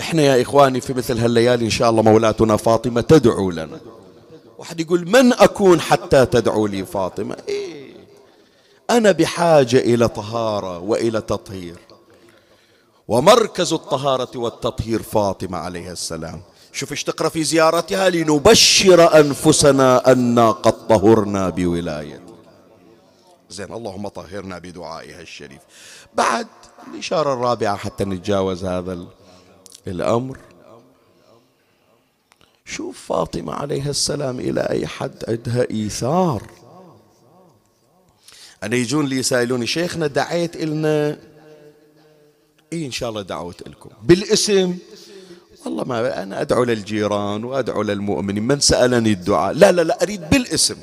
[0.00, 3.80] إحنا يا إخواني في مثل هالليالي إن شاء الله مولاتنا فاطمة تدعو لنا.
[4.58, 7.79] واحد يقول من أكون حتى تدعو لي فاطمة؟ إيه.
[8.90, 11.76] أنا بحاجة إلى طهارة وإلى تطهير.
[13.08, 16.42] ومركز الطهارة والتطهير فاطمة عليها السلام.
[16.72, 22.34] شوف إيش تقرأ في زيارتها؟ لنبشر أنفسنا أنا قد طهرنا بولايته
[23.50, 25.60] زين اللهم طهرنا بدعائها الشريف.
[26.14, 26.46] بعد
[26.94, 29.06] الإشارة الرابعة حتى نتجاوز هذا
[29.86, 30.38] الأمر.
[32.64, 36.42] شوف فاطمة عليها السلام إلى أي حد عندها إيثار.
[38.62, 41.18] أنا يجون لي يسائلوني شيخنا دعيت إلنا.
[42.72, 44.78] إيه إن شاء الله دعوت لكم بالاسم.
[45.64, 49.52] والله ما أنا أدعو للجيران وأدعو للمؤمنين من سألني الدعاء.
[49.52, 50.76] لا لا لا أريد بالاسم.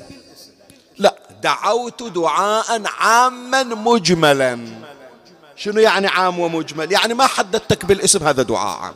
[0.98, 4.58] لا دعوت دعاء عاما مجملا.
[5.56, 8.94] شنو يعني عام ومجمل؟ يعني ما حددتك بالاسم هذا دعاء عام.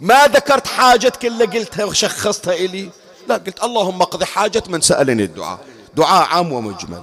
[0.00, 2.90] ما ذكرت حاجتك إلا قلتها وشخصتها إلي.
[3.28, 5.58] لا قلت اللهم اقضي حاجة من سألني الدعاء.
[5.94, 7.02] دعاء عام ومجمل.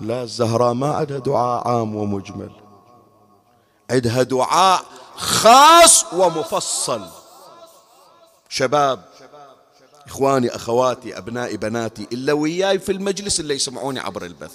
[0.00, 2.50] لا الزهراء ما عندها دعاء عام ومجمل.
[3.90, 4.84] عندها دعاء
[5.16, 7.06] خاص ومفصل.
[8.48, 9.04] شباب
[10.06, 14.54] إخواني أخواتي أبنائي بناتي إلا وياي في المجلس اللي يسمعوني عبر البث.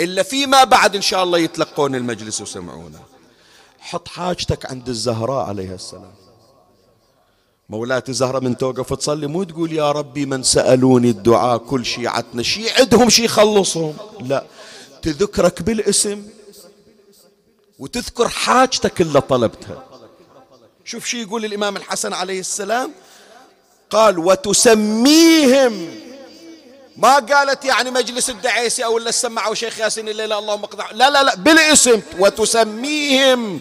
[0.00, 3.00] إلا فيما بعد إن شاء الله يتلقون المجلس ويسمعونه.
[3.80, 6.12] حط حاجتك عند الزهراء عليها السلام.
[7.68, 12.70] مولاتي زهرة من توقف تصلي مو تقول يا ربي من سألوني الدعاء كل شيعتنا شي
[12.70, 14.44] عندهم شي يخلصهم لا
[15.02, 16.26] تذكرك بالاسم
[17.78, 19.84] وتذكر حاجتك اللي طلبتها.
[20.84, 22.92] شوف شو يقول الإمام الحسن عليه السلام.
[23.90, 26.00] قال وتسميهم.
[26.96, 31.22] ما قالت يعني مجلس الدعيسي أو اللي سمعوا شيخ ياسين الليلة اللهم اقضع لا لا
[31.22, 32.02] لا بالاسم.
[32.18, 33.60] وتسميهم.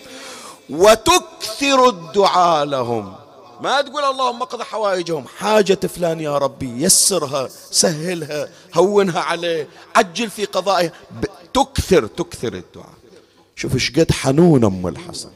[0.69, 3.15] وتكثر الدعاء لهم.
[3.62, 5.26] ما تقول اللهم اقضى حوائجهم.
[5.28, 10.91] حاجة فلان يا ربي يسرها سهلها هونها عليه عجل في قضائها
[11.54, 12.93] تكثر تكثر الدعاء.
[13.56, 15.30] شوف إيش قد حنون أم الحسن.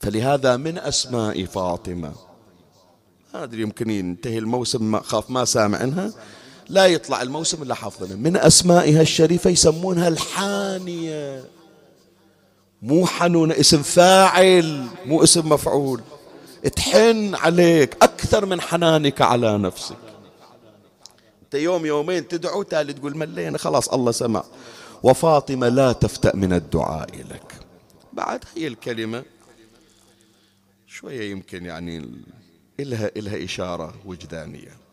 [0.00, 2.12] فلهذا من أسماء فاطمة
[3.34, 6.12] ما أدري يمكن ينتهي الموسم ما خاف ما سامع عنها.
[6.68, 8.16] لا يطلع الموسم إلا حافظنا.
[8.16, 11.44] من أسمائها الشريفة يسمونها الحانية.
[12.82, 16.02] مو حنونة اسم فاعل مو اسم مفعول.
[16.68, 19.96] تحن عليك أكثر من حنانك على نفسك.
[21.44, 24.44] أنت يوم يومين تدعو تالي تقول ملينا خلاص الله سمع.
[25.02, 27.52] وفاطمة لا تفتأ من الدعاء لك.
[28.12, 29.24] بعد هي الكلمة
[30.86, 32.10] شوية يمكن يعني
[32.80, 34.86] إلها, إلها إشارة وجدانية.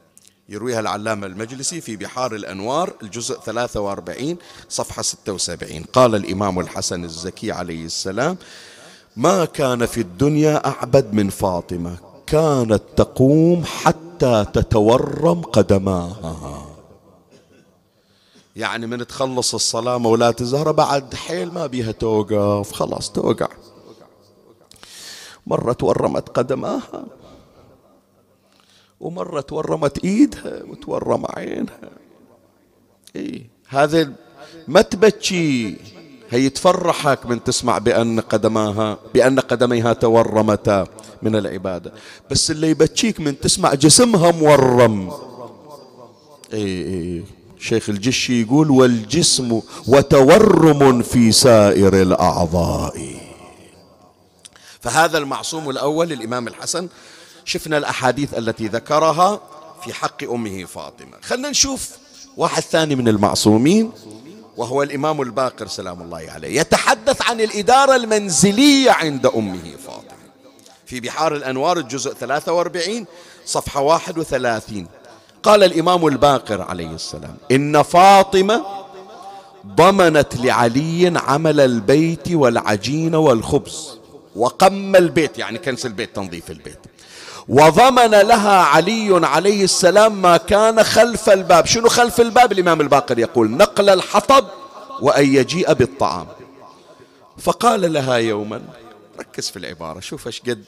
[0.49, 4.37] يرويها العلامة المجلسي في بحار الأنوار الجزء 43
[4.69, 8.37] صفحة 76 قال الإمام الحسن الزكي عليه السلام
[9.15, 11.97] ما كان في الدنيا أعبد من فاطمة.
[12.27, 16.65] كانت تقوم حتى تتورم قدماها.
[18.55, 22.71] يعني من تخلص الصلاة مولاة الزهرة بعد حيل ما بيها توقف.
[22.71, 23.47] خلاص توقع.
[25.47, 27.05] مرة تورمت قدماها.
[28.99, 31.89] ومرة تورمت إيدها وتورم عينها.
[33.15, 34.13] إيه هذا
[34.67, 35.77] ما تبكي
[36.33, 40.87] هي تفرحك من تسمع بأن قدماها بأن قدميها تورمتا
[41.21, 41.93] من العبادة.
[42.31, 45.11] بس اللي يبكيك من تسمع جسمها مورم.
[46.53, 47.23] اي اي
[47.59, 53.15] شيخ الجشي يقول والجسم وتورم في سائر الأعضاء.
[54.79, 56.87] فهذا المعصوم الأول الإمام الحسن.
[57.45, 59.39] شفنا الأحاديث التي ذكرها
[59.83, 61.17] في حق أمه فاطمة.
[61.21, 61.89] خلنا نشوف
[62.37, 63.91] واحد ثاني من المعصومين.
[64.57, 70.13] وهو الإمام الباقر سلام الله عليه يتحدث عن الإدارة المنزلية عند أمه فاطمة.
[70.85, 73.05] في بحار الأنوار الجزء 43
[73.45, 74.87] صفحة 31
[75.43, 78.65] قال الإمام الباقر عليه السلام إن فاطمة
[79.67, 83.97] ضمنت لعلي عمل البيت والعجين والخبز
[84.35, 86.79] وقم البيت يعني كنس البيت تنظيف البيت.
[87.47, 91.65] وضمن لها علي عليه السلام ما كان خلف الباب.
[91.65, 94.45] شنو خلف الباب؟ الإمام الباقر يقول نقل الحطب
[95.01, 96.27] وأن يجيء بالطعام.
[97.37, 98.61] فقال لها يوما
[99.19, 100.63] ركز في العبارة شوف إيش قد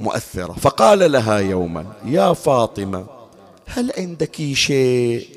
[0.00, 0.52] مؤثرة.
[0.52, 3.06] فقال لها يوما يا فاطمة
[3.66, 5.28] هل عندك شيء؟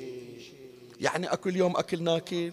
[1.01, 2.51] يعني أكل يوم أكل ناكل؟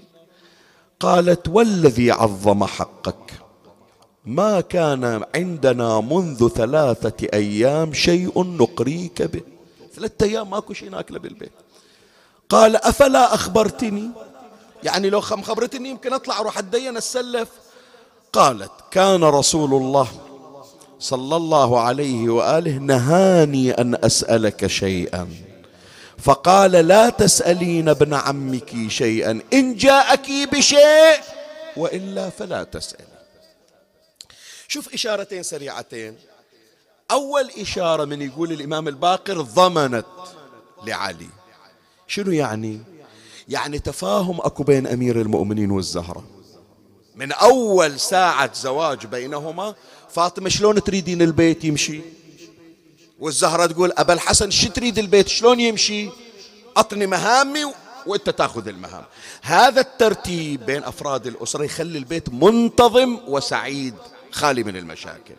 [1.01, 3.42] قالت والذي عظم حقك.
[4.25, 9.41] ما كان عندنا منذ ثلاثة أيام شيء نقريك به.
[9.97, 11.53] ثلاثة أيام ماكو شيء ناكله بالبيت.
[12.49, 14.11] قال أفلا أخبرتني؟
[14.83, 17.49] يعني لو خبرتني يمكن أطلع أروح أتدين أسلف
[18.33, 20.09] قالت كان رسول الله
[21.01, 25.29] صلى الله عليه وآله نهاني أن أسألك شيئا.
[26.19, 29.41] فقال لا تسألين ابن عمك شيئا.
[29.53, 31.21] إن جاءك بشيء
[31.77, 33.12] وإلا فلا تسالي
[34.73, 36.17] شوف إشارتين سريعتين.
[37.11, 40.07] أول إشارة من يقول الإمام الباقر ضمنت
[40.87, 41.29] لعلي.
[42.07, 42.81] شنو يعني؟
[43.49, 46.25] يعني تفاهم أكو بين أمير المؤمنين والزهرة.
[47.17, 49.75] من أول ساعة زواج بينهما
[50.11, 52.01] فاطمة شلون تريدين البيت يمشي؟
[53.21, 56.09] والزهرة تقول أبا الحسن شو تريد البيت؟ شلون يمشي؟
[56.77, 57.65] أعطني مهامي
[58.07, 59.05] وإنت تاخذ المهام.
[59.43, 63.95] هذا الترتيب بين أفراد الأسرة يخلي البيت منتظم وسعيد.
[64.33, 65.35] خالي من المشاكل.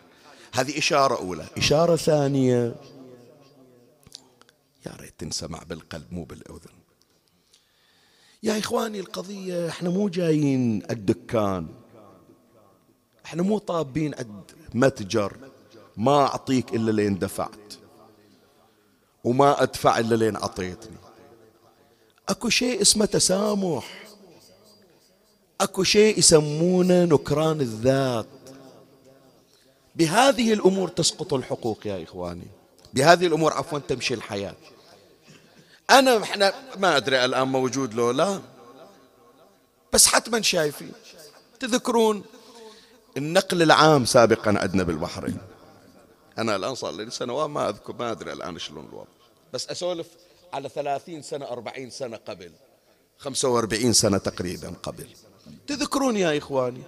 [0.54, 1.46] هذه إشارة أولى.
[1.56, 2.74] إشارة ثانية.
[4.86, 6.74] يا ريت تنسمع بالقلب مو بالأذن.
[8.42, 11.68] يا إخواني القضية إحنا مو جايين الدكان.
[13.24, 14.14] إحنا مو طابين
[14.74, 15.36] متجر
[15.96, 17.74] ما أعطيك إلا لين دفعت.
[19.24, 20.96] وما أدفع إلا لين أعطيتني.
[22.28, 24.04] أكو شيء اسمه تسامح.
[25.60, 28.26] أكو شيء يسمونه نكران الذات.
[29.96, 32.46] بهذه الأمور تسقط الحقوق يا إخواني.
[32.94, 34.54] بهذه الأمور عفوا تمشي الحياة.
[35.90, 38.40] أنا إحنا ما أدري الآن موجود لو لا.
[39.92, 40.92] بس حتما شايفين.
[41.60, 42.24] تذكرون
[43.16, 45.38] النقل العام سابقا عندنا بالبحرين.
[46.38, 49.08] أنا الآن صار لي سنوات ما أذكر ما أدري الآن شلون الوضع.
[49.52, 50.06] بس أسولف
[50.52, 52.52] على ثلاثين سنة أربعين سنة قبل.
[53.18, 55.08] خمسة وأربعين سنة تقريبا قبل.
[55.66, 56.82] تذكرون يا إخواني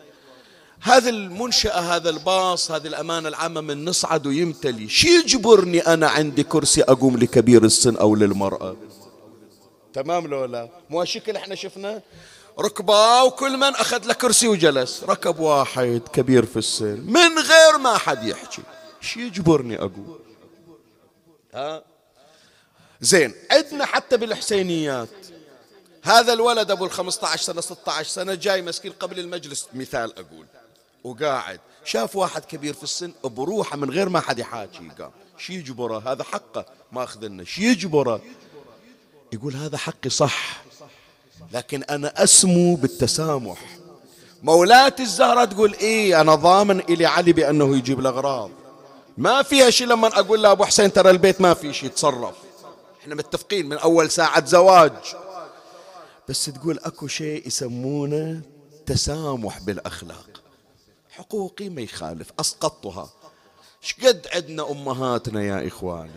[0.81, 4.89] هذا المنشأة هذا الباص هذه الأمانة العامة من نصعد ويمتلي.
[4.89, 8.77] شي يجبرني أنا عندي كرسي أقوم لكبير السن أو للمرأة؟
[9.93, 12.03] تمام لو لا مو الشكل إحنا شفنا
[12.61, 15.05] ركبة وكل من أخذ له كرسي وجلس.
[15.05, 17.01] ركب واحد كبير في السن.
[17.01, 18.63] من غير ما حد يحكي.
[19.01, 20.19] شي يجبرني أقول
[21.55, 21.83] ها؟
[23.01, 25.09] زين عندنا حتى بالحسينيات.
[26.03, 29.67] هذا الولد أبو الخمسة عشر سنة ستة عشر سنة جاي مسكين قبل المجلس.
[29.75, 30.47] مثال أقول.
[31.07, 31.61] وقاعد.
[31.85, 35.11] شاف واحد كبير في السن بروحه من غير ما حد يحاكي قام.
[35.39, 38.21] شي يجبره؟ هذا حقه ماخذ لنا شي يجبره؟
[39.33, 40.63] يقول هذا حقي صح
[41.53, 43.59] لكن أنا أسمو بالتسامح.
[44.43, 48.51] مولاتي الزهرة تقول إيه أنا ضامن إلي علي بأنه يجيب الأغراض
[49.19, 52.35] ما فيها شيء لما أقول له أبو حسين ترى البيت ما في شيء تصرف.
[53.03, 54.93] إحنا متفقين من أول ساعة زواج.
[56.29, 58.41] بس تقول أكو شيء يسمونه
[58.87, 60.36] تسامح بالأخلاق.
[61.19, 63.09] حقوقي ما يخالف أسقطتها.
[63.81, 66.11] شقد عندنا أمهاتنا يا إخواني؟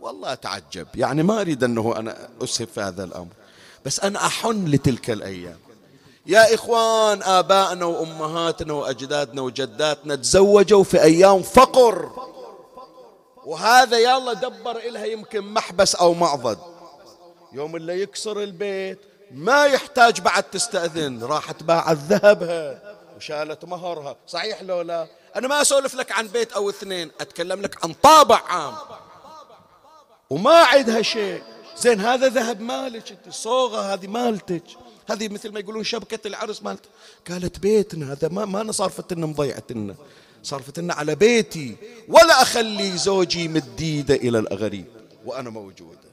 [0.00, 3.32] والله أتعجب يعني ما أريد أنه أنا أسهب في هذا الأمر.
[3.84, 5.58] بس أنا أحن لتلك الأيام.
[6.26, 12.10] يا إخوان آبائنا وأمهاتنا وأجدادنا وجداتنا تزوجوا في أيام فقر.
[13.44, 16.58] وهذا يلا دبر إلها يمكن محبس أو معضد.
[17.52, 18.98] يوم اللي يكسر البيت
[19.30, 22.85] ما يحتاج بعد تستأذن راحت باعت ذهبها
[23.16, 24.16] وشالت مهرها.
[24.26, 25.06] صحيح لو لا؟
[25.36, 28.74] أنا ما أسولف لك عن بيت أو اثنين أتكلم لك عن طابع عام.
[30.30, 31.42] وما عندها شيء
[31.78, 34.62] زين هذا ذهب مالك أنت صوغة هذه مالتك.
[35.10, 36.84] هذه مثل ما يقولون شبكة العرس مالت.
[37.30, 39.94] قالت بيتنا هذا ما ما صارفت لنا مضيعتنا
[40.42, 41.76] صارفت لنا على بيتي.
[42.08, 44.86] ولا أخلي زوجي مديدة إلى الغريب
[45.24, 46.08] وأنا موجودة.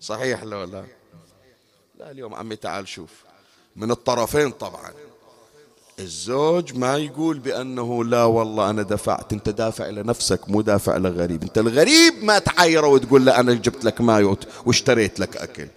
[0.00, 0.84] صحيح لو لا؟
[1.98, 3.10] لا اليوم عمي تعال شوف.
[3.76, 4.92] من الطرفين طبعا.
[6.00, 11.58] الزوج ما يقول بأنه لا والله أنا دفعت أنت دافع لنفسك مو دافع لغريب أنت
[11.58, 14.36] الغريب ما تعايره وتقول له أنا جبت لك ماي
[14.66, 15.68] واشتريت لك أكل.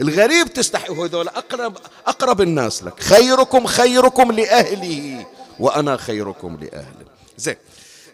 [0.00, 3.00] الغريب تستحي هذول أقرب أقرب الناس لك.
[3.00, 5.26] خيركم خيركم لأهله
[5.58, 7.06] وأنا خيركم لأهله
[7.38, 7.56] زين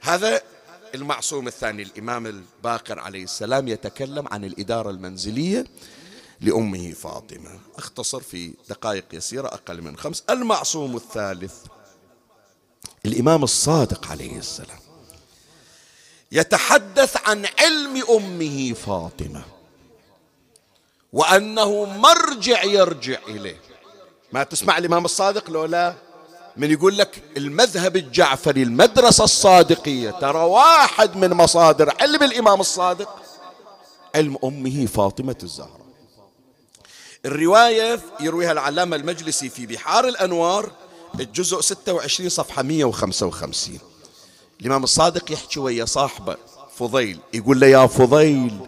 [0.00, 0.40] هذا
[0.94, 5.64] المعصوم الثاني الإمام الباقر عليه السلام يتكلم عن الإدارة المنزلية.
[6.44, 7.60] لأمه فاطمة.
[7.76, 10.24] أختصر في دقائق يسيرة أقل من خمس.
[10.30, 11.54] المعصوم الثالث.
[13.06, 14.78] الإمام الصادق عليه السلام.
[16.32, 19.44] يتحدث عن علم أمه فاطمة.
[21.12, 23.60] وأنه مرجع يرجع إليه.
[24.32, 25.94] ما تسمع الإمام الصادق لو لا
[26.56, 30.10] من يقول لك المذهب الجعفري المدرسة الصادقية.
[30.10, 33.22] ترى واحد من مصادر علم الإمام الصادق.
[34.14, 35.83] علم أمه فاطمة الزهراء.
[37.24, 40.70] الرواية يرويها العلامة المجلسي في بحار الأنوار
[41.20, 43.78] الجزء 26 صفحة 155
[44.60, 46.36] الإمام الصادق يحكي ويا صاحبه
[46.76, 48.58] فضيل يقول له يا فضيل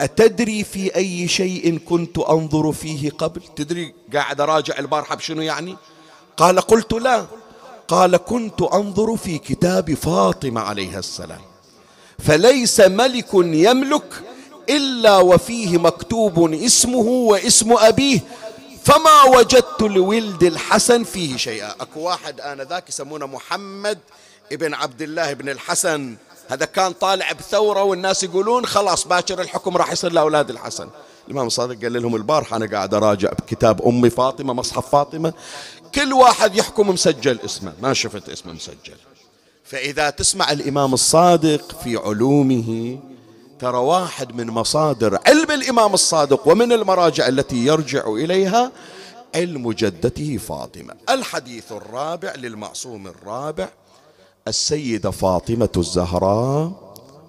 [0.00, 5.76] أتدري في أي شيء كنت أنظر فيه قبل؟ تدري قاعد أراجع البارحة بشنو يعني؟
[6.36, 7.26] قال قلت لا.
[7.88, 11.40] قال كنت أنظر في كتاب فاطمة عليها السلام.
[12.18, 14.22] فليس ملك يملك
[14.70, 18.20] إلا وفيه مكتوب اسمه واسم أبيه
[18.84, 21.74] فما وجدت لولد الحسن فيه شيئا.
[21.80, 23.98] أكو واحد آنذاك يسمونه محمد
[24.52, 26.16] ابن عبد الله بن الحسن.
[26.48, 30.88] هذا كان طالع بثورة والناس يقولون خلاص باكر الحكم راح يصير لأولاد الحسن.
[31.26, 35.32] الإمام الصادق قال لهم البارحة أنا قاعد أراجع بكتاب أمي فاطمة مصحف فاطمة.
[35.94, 37.72] كل واحد يحكم مسجل اسمه.
[37.82, 38.96] ما شفت اسمه مسجل.
[39.64, 42.98] فإذا تسمع الإمام الصادق في علومه
[43.60, 48.72] ترى واحد من مصادر علم الإمام الصادق ومن المراجع التي يرجع إليها
[49.34, 50.94] علم جدته فاطمة.
[51.10, 53.68] الحديث الرابع للمعصوم الرابع
[54.48, 56.72] السيدة فاطمة الزهراء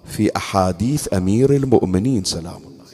[0.06, 2.84] في أحاديث أمير المؤمنين سلام الله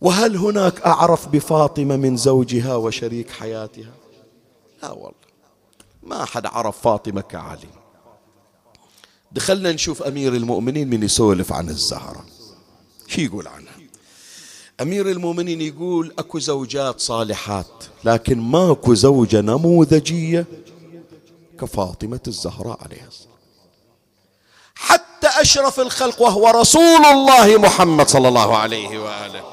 [0.00, 3.92] وهل هناك أعرف بفاطمة من زوجها وشريك حياتها؟
[4.82, 5.26] لا والله
[6.02, 7.75] ما أحد عرف فاطمة كعلي.
[9.32, 12.24] دخلنا نشوف أمير المؤمنين من يسولف عن الزهرة.
[13.08, 13.76] شي يقول عنها؟
[14.80, 20.46] أمير المؤمنين يقول أكو زوجات صالحات لكن ماكو زوجة نموذجية
[21.60, 23.36] كفاطمة الزهراء عليها السلام
[24.74, 29.44] حتى أشرف الخلق وهو رسول الله محمد صلى الله عليه وآله.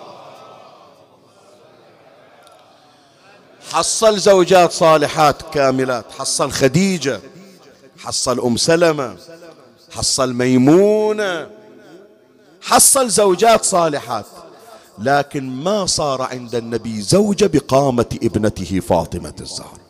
[3.72, 7.22] حصل زوجات صالحات كاملات حصل خديجة
[7.98, 9.18] حصل أم سلمة
[9.94, 11.50] حصل ميمونة
[12.62, 14.26] حصل زوجات صالحات
[15.00, 19.84] لكن ما صار عند النبي زوجة بقامة ابنته فاطمة الزهراء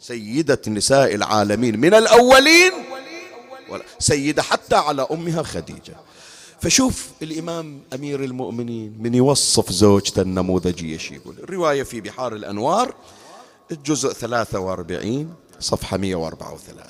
[0.00, 2.72] سيدة نساء العالمين من الأولين
[3.98, 5.94] سيدة حتى على أمها خديجة.
[6.60, 12.94] فشوف الإمام أمير المؤمنين من يوصف زوجته النموذجية شي يقول؟ الرواية في بحار الأنوار
[13.70, 16.86] الجزء 43 صفحة 134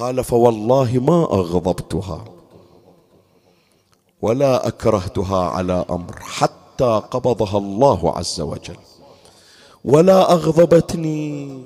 [0.00, 2.24] قال فوالله ما أغضبتها
[4.22, 8.76] ولا أكرهتها على أمر حتى قبضها الله عز وجل.
[9.84, 11.64] ولا أغضبتني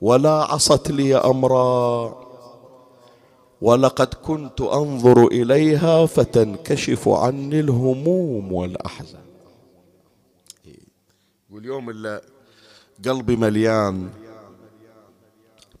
[0.00, 2.14] ولا عصت لي أمرا
[3.62, 9.26] ولقد كنت أنظر إليها فتنكشف عني الهموم والأحزان.
[11.50, 12.20] واليوم اللي
[13.04, 14.10] قلبي مليان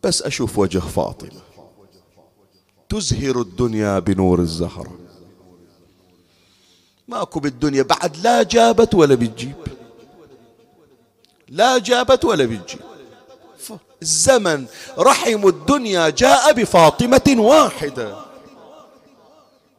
[0.02, 1.40] بس أشوف وجه فاطمة.
[2.88, 4.98] تزهر الدنيا بنور الزهرة
[7.08, 9.54] ماكو بالدنيا بعد لا جابت ولا بتجيب.
[11.48, 12.80] لا جابت ولا بتجيب.
[14.02, 14.66] الزمن
[14.98, 18.18] رحم الدنيا جاء بفاطمة واحدة.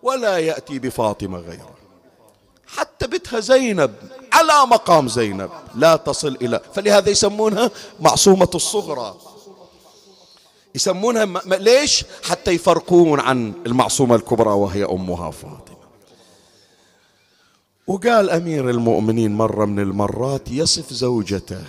[0.03, 1.75] ولا يأتي بفاطمة غيرها
[2.67, 3.93] حتى بتها زينب
[4.33, 9.15] على مقام زينب لا تصل إلى فلهذا يسمونها معصومة الصغرى.
[10.77, 11.53] يسمونها م...
[11.53, 15.77] ليش؟ حتى يفرقون عن المعصومة الكبرى وهي أمها فاطمة.
[17.87, 21.63] وقال أمير المؤمنين مرة من المرات يصف زوجته.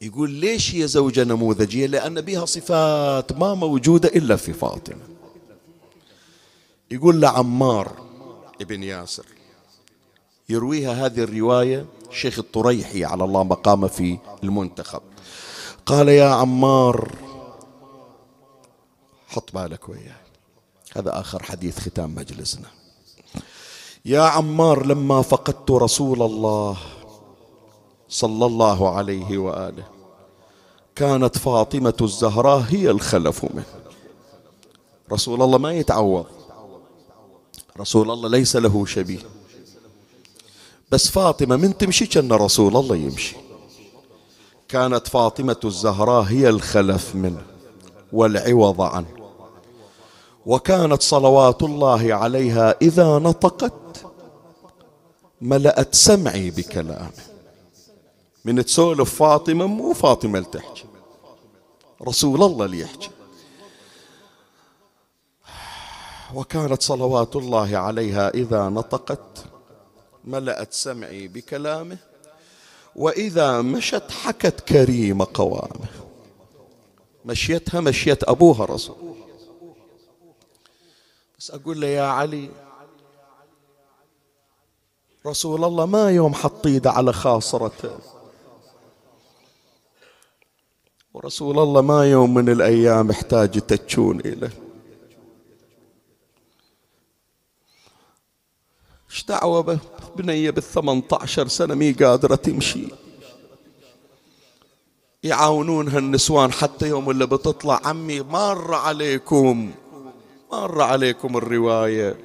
[0.00, 5.02] يقول ليش هي زوجة نموذجية؟ لأن بها صفات ما موجودة إلا في فاطمة.
[6.90, 7.92] يقول لعمار
[8.60, 9.26] ابن ياسر
[10.48, 15.00] يرويها هذه الرواية الشيخ الطريحي على الله مقامه في المنتخب.
[15.86, 17.25] قال يا عمار
[19.36, 20.12] حط بالك وياي.
[20.96, 22.68] هذا آخر حديث ختام مجلسنا.
[24.04, 26.76] يا عمار لما فقدت رسول الله
[28.08, 29.86] صلى الله عليه وآله
[30.94, 33.64] كانت فاطمة الزهراء هي الخلف منه.
[35.12, 36.26] رسول الله ما يتعوض.
[37.80, 39.20] رسول الله ليس له شبيه.
[40.90, 43.36] بس فاطمة من تمشي كأن رسول الله يمشي.
[44.68, 47.42] كانت فاطمة الزهراء هي الخلف منه
[48.12, 49.15] والعوض عنه.
[50.46, 53.72] وكانت صلوات الله عليها إذا نطقت
[55.40, 57.10] ملأت سمعي بكلامه.
[58.44, 60.84] من تسولف فاطمة مو فاطمة اللي تحكي.
[62.02, 63.10] رسول الله اللي يحكي.
[66.34, 69.44] وكانت صلوات الله عليها إذا نطقت
[70.24, 71.98] ملأت سمعي بكلامه.
[72.96, 75.86] وإذا مشت حكت كريم قوامه.
[77.24, 79.16] مشيتها مشيت أبوها رسول
[81.46, 82.50] بس أقول له يا علي
[85.26, 87.98] رسول الله ما يوم حط ايده على خاصرته.
[91.14, 94.52] ورسول الله ما يوم من الأيام احتاج تتشون إليه.
[99.10, 99.78] إيش به؟
[100.16, 102.88] بنية بالثمانية عشر سنة مي قادرة تمشي.
[105.22, 109.74] يعاونونها النسوان حتى يوم اللي بتطلع عمي مر عليكم.
[110.56, 112.16] مر عليكم الرواية.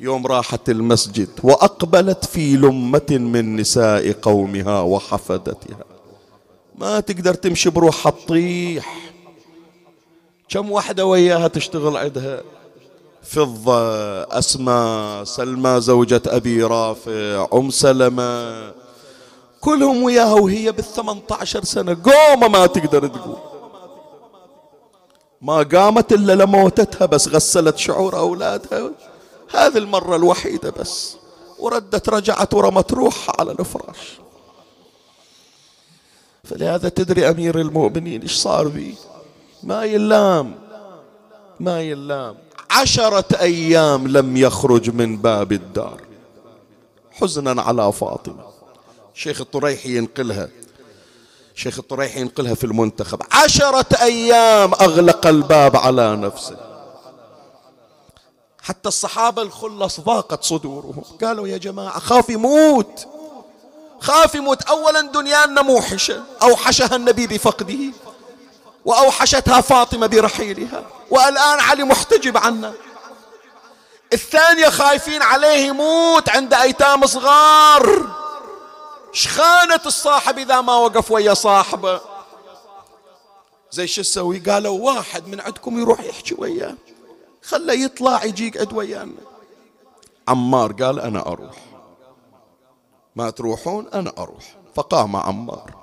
[0.00, 5.84] يوم راحت المسجد وأقبلت في لمة من نساء قومها وحفدتها.
[6.78, 9.12] ما تقدر تمشي بروحها تطيح.
[10.48, 12.42] كم وحدة وياها تشتغل عندها؟
[13.22, 13.82] فضة
[14.38, 18.72] أسماء سلمى زوجة أبي رافع أم سلمة
[19.60, 21.96] كلهم وياها وهي بالثمانية عشر سنة.
[22.04, 23.36] قومة ما تقدر تقول.
[25.42, 28.90] ما قامت إلا لموتتها بس غسلت شعور أولادها.
[29.50, 31.16] هذه المرة الوحيدة بس.
[31.58, 34.18] وردت رجعت ورمت روحها على الفراش.
[36.44, 38.94] فلهذا تدري أمير المؤمنين إيش صار بي؟
[39.62, 40.54] ما يلام.
[41.60, 42.36] ما يلام.
[42.70, 46.00] عشرة أيام لم يخرج من باب الدار.
[47.10, 48.44] حزنا على فاطمة.
[49.14, 50.48] شيخ الطريحي ينقلها.
[51.56, 53.22] شيخ الطريحي ينقلها في المنتخب.
[53.32, 56.56] عشرة أيام أغلق الباب على نفسه.
[58.62, 61.02] حتى الصحابة الخلص ضاقت صدورهم.
[61.22, 63.06] قالوا يا جماعة خاف يموت.
[64.00, 64.62] خاف يموت.
[64.62, 66.22] أولا دنيانا موحشة.
[66.42, 67.92] أوحشها النبي بفقده.
[68.84, 70.84] وأوحشتها فاطمة برحيلها.
[71.10, 72.72] والآن علي محتجب عنا
[74.12, 78.06] الثانية خايفين عليه يموت عند أيتام صغار.
[79.16, 82.00] شخانة الصاحب إذا ما وقف ويا صاحبه
[83.70, 86.74] زي شو تسوي؟ قالوا واحد من عندكم يروح يحكي وياه.
[87.42, 89.12] خله يطلع يجي يقعد ويانا
[90.28, 91.56] عمار قال أنا أروح.
[93.16, 94.56] ما تروحون؟ أنا أروح.
[94.74, 95.74] فقام عمار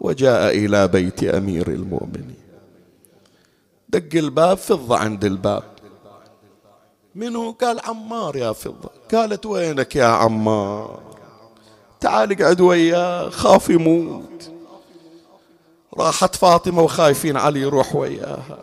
[0.00, 2.42] وجاء إلى بيت أمير المؤمنين.
[3.88, 5.64] دق الباب فضة عند الباب.
[7.14, 8.90] منو؟ قال عمار يا فضة.
[9.12, 11.09] قالت وينك يا عمار؟
[12.00, 14.50] تعال اقعد وياه خاف يموت
[15.98, 18.58] راحت فاطمة وخايفين علي يروح وياها.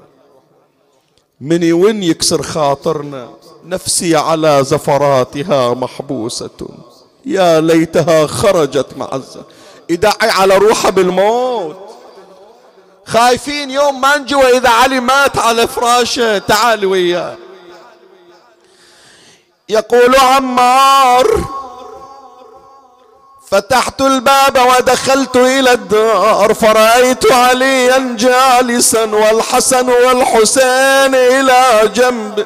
[1.41, 3.29] من وين يكسر خاطرنا؟
[3.65, 6.67] نفسي على زفراتها محبوسة.
[7.25, 9.43] يا ليتها خرجت معزة
[9.89, 11.77] يدعي على روحها بالموت.
[13.05, 17.37] خايفين يوم ما نجي وإذا علي مات على فراشه تعال وياه.
[19.69, 21.56] يقول عمار
[23.51, 32.45] فتحت الباب ودخلت إلى الدار فرأيت عليا جالسا والحسن والحسين إلى جنبه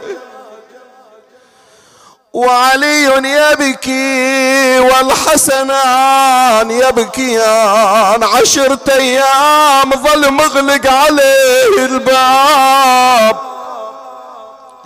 [2.33, 3.03] وعلي
[3.51, 13.37] يبكي والحسنان يبكيان عشرة أيام ظل مغلق عليه الباب.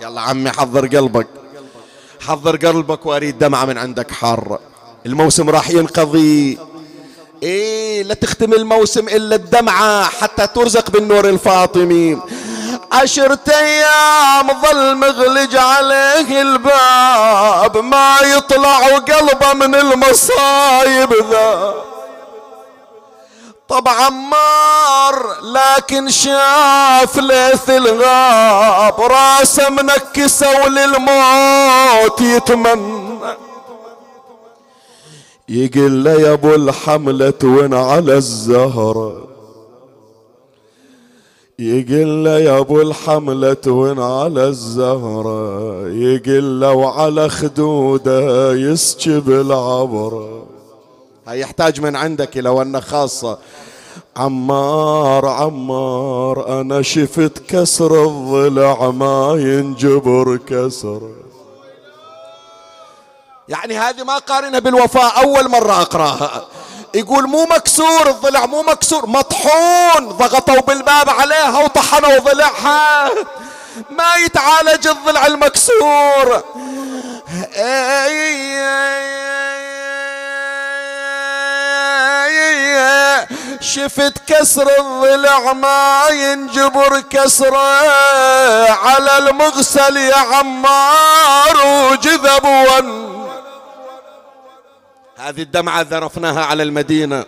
[0.00, 1.26] يلا عمي حضر قلبك.
[2.26, 4.60] حضر قلبك وأريد دمعة من عندك حارة
[5.06, 6.58] الموسم راح ينقضي.
[7.42, 12.20] إيه لا تختم الموسم إلا الدمعة حتى ترزق بالنور الفاطمي.
[12.92, 21.74] عشرة أيام ظل مغلج عليه الباب ما يطلع قلبه من المصايب ذا.
[23.68, 33.45] طبعا مار لكن شاف ليث الغاب راسه منكسة وللموت يتمنى.
[35.48, 39.26] يقول له يا أبو الحملة وين على الزهرة.
[41.58, 45.88] يقول له يا أبو الحملة وين على الزهرة.
[45.88, 50.46] يقول له وعلى خدودة يسكب العبرة
[51.26, 53.38] هاي يحتاج من عندك لو انه خاصة.
[54.16, 61.25] عمار عمار أنا شفت كسر الضلع ما ينجبر كسره
[63.48, 66.46] يعني هذه ما قارنها بالوفاء أول مرة أقراها.
[66.94, 70.08] يقول مو مكسور الضلع مو مكسور مطحون.
[70.08, 73.10] ضغطوا بالباب عليها وطحنوا ضلعها.
[73.90, 76.42] ما يتعالج الضلع المكسور.
[83.60, 87.90] شفت كسر الضلع ما ينجبر كسره.
[88.70, 93.05] على المغسل يا عمار وجذب ون
[95.26, 97.24] هذه الدمعة ذرفناها على المدينة.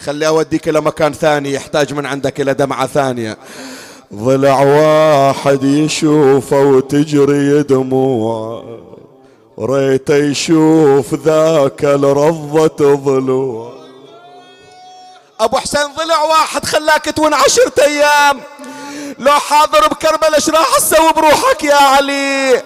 [0.00, 3.38] خلي أوديك إلى مكان ثاني يحتاج من عندك إلى دمعة ثانية.
[4.14, 8.64] ضلع واحد يشوفه وتجري دموع
[9.58, 13.72] ريت يشوف ذاك الرضة ضلوع
[15.40, 18.40] أبو حسين ضلع واحد خلاك تون عشرة أيام.
[19.18, 22.62] لو حاضر بكربلاء إيش راح تسوي بروحك يا علي.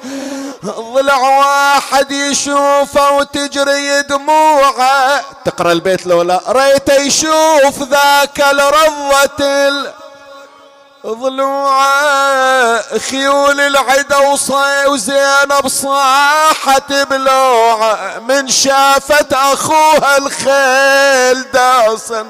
[0.64, 5.20] ضلع واحد يشوفه وتجري دموعه.
[5.44, 9.92] تقرأ البيت لو لا ريت يشوف ذاك الرضة
[11.06, 12.98] ضلوعه.
[12.98, 18.18] خيول العدا وصي وزينب صاحت بلوعه.
[18.18, 22.26] من شافت أخوها الخيل داصن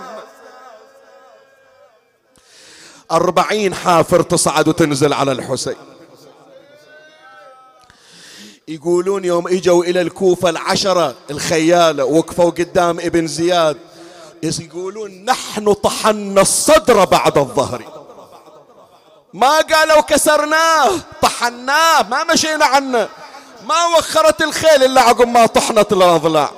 [3.13, 5.92] أربعين حافر تصعد وتنزل على الحسين.
[8.73, 13.77] يقولون يوم إجوا إلى الكوفة العشرة الخيالة وقفوا قدام ابن زياد
[14.43, 17.83] يقولون نحن طحنا الصدر بعد الظهر.
[19.35, 20.91] ما قالوا كسرناه
[21.23, 23.09] طحناه ما مشينا عنه.
[23.69, 26.51] ما وخرت الخيل إلا عقب ما طحنت الأضلاع.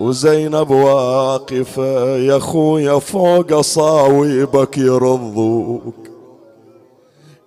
[0.00, 6.09] وزينب واقفة يا خويا فوق صاويبك يرضوك.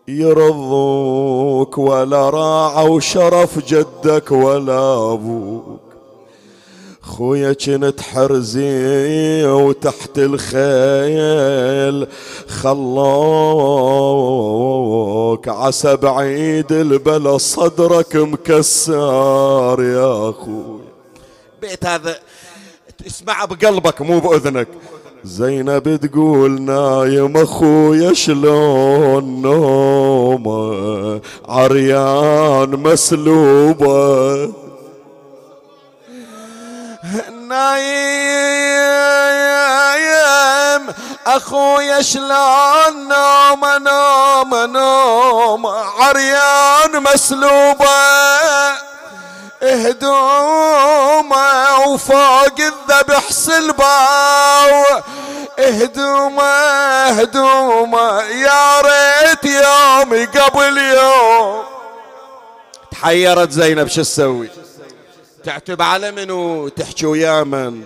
[0.07, 5.79] يرضوك ولا راعوا شرف جدك ولا أبوك.
[7.01, 12.07] خويا كنت حرزي وتحت الخيل
[12.47, 13.03] خلوك
[15.47, 20.83] عسى بعيد البلا صدرك مكسر يا خويا
[21.61, 22.19] بيت هذا
[23.07, 24.67] اسمع بقلبك مو بأذنك.
[25.25, 34.51] زينب تقول نايم أخويا شلون نومه؟ عريان مسلوبه.
[37.49, 38.13] نايم
[41.27, 45.67] أخويا شلون نوم نوم نوم
[45.99, 47.85] عريان مسلوبه.
[49.63, 51.43] اهدومه
[51.87, 54.83] وفوق الذبح سلباو
[55.59, 58.21] اهدومه اهدومه.
[58.21, 61.63] يا ريت يومي قبل يوم.
[62.91, 64.49] تحيرت زينب شو تسوي؟
[65.43, 67.83] تعتب على منو تحكي ويا من؟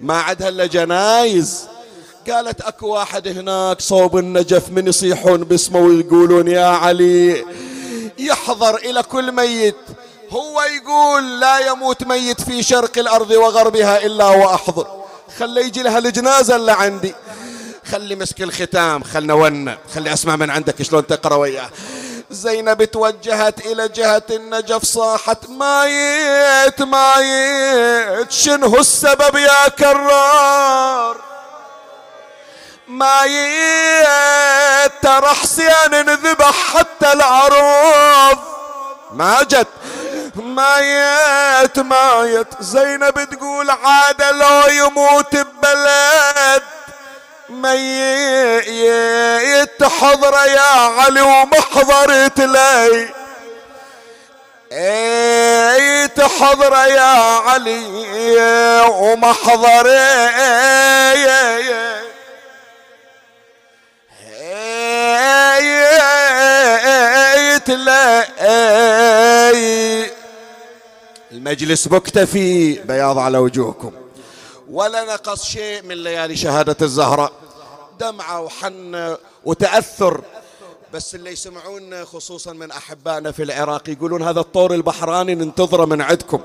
[0.00, 1.68] ما عدها الا جنايز.
[2.30, 7.44] قالت اكو واحد هناك صوب النجف من يصيحون باسمه ويقولون يا علي
[8.18, 9.76] يحضر إلى كل ميت.
[10.32, 14.86] هو يقول لا يموت ميت في شرق الأرض وغربها إلا وأحضر.
[15.38, 17.14] خلي يجي لها الجنازة اللي عندي.
[17.90, 19.02] خلي مسك الختام.
[19.02, 19.76] خلنا ون.
[19.94, 21.70] خلي أسمع من عندك شلون تقرأ وياه
[22.30, 31.16] زينب توجهت إلى جهة النجف صاحت مايت مايت شنو السبب يا كرار؟
[32.88, 38.38] مايت ترى حسين انذبح حتى العروض
[39.12, 39.68] ما جت.
[40.36, 42.46] مايت مايت.
[42.60, 46.62] زينب تقول عاد لو يموت ببلد.
[47.48, 49.02] ميت
[49.84, 53.08] حضر يا علي ومحضرت لي.
[54.72, 57.86] ايت حضر يا علي
[58.88, 59.86] ومحضر
[67.34, 68.26] ايت لي
[71.42, 73.92] المجلس مكتفي بياض على وجوهكم.
[74.70, 77.32] ولا نقص شيء من ليالي شهادة الزهراء
[78.00, 80.20] دمعة وحن وتأثر.
[80.94, 86.40] بس اللي يسمعون خصوصا من أحبائنا في العراق يقولون هذا الطور البحراني ننتظره من عندكم.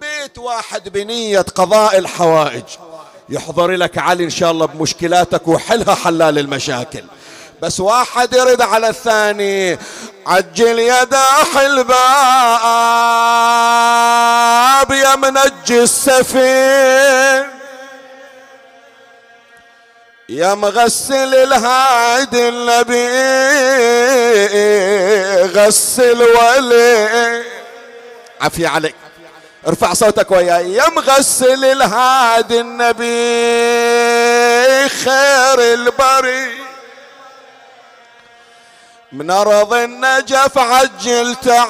[0.00, 2.64] بيت واحد بنية قضاء الحوائج.
[3.28, 7.04] يحضر لك علي إن شاء الله بمشكلاتك وحلها حلال المشاكل.
[7.62, 9.78] بس واحد يرد على الثاني.
[10.26, 11.90] عجل يا داح الباب
[14.90, 17.50] يا منجي السفين.
[20.28, 23.08] يا مغسل الهاد النبي
[25.44, 27.44] غسل ولي.
[28.40, 28.94] عفي عليك.
[29.66, 30.72] ارفع صوتك وياي.
[30.72, 33.08] يا مغسل الهاد النبي
[34.88, 36.69] خير البري
[39.12, 41.64] من أرض النجف عجل تعال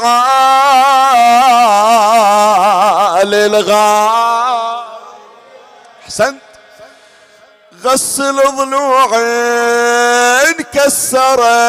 [3.34, 4.84] الغار.
[6.04, 6.40] أحسنت.
[7.84, 9.20] غسل ضلوعي
[10.50, 11.64] انكسرتها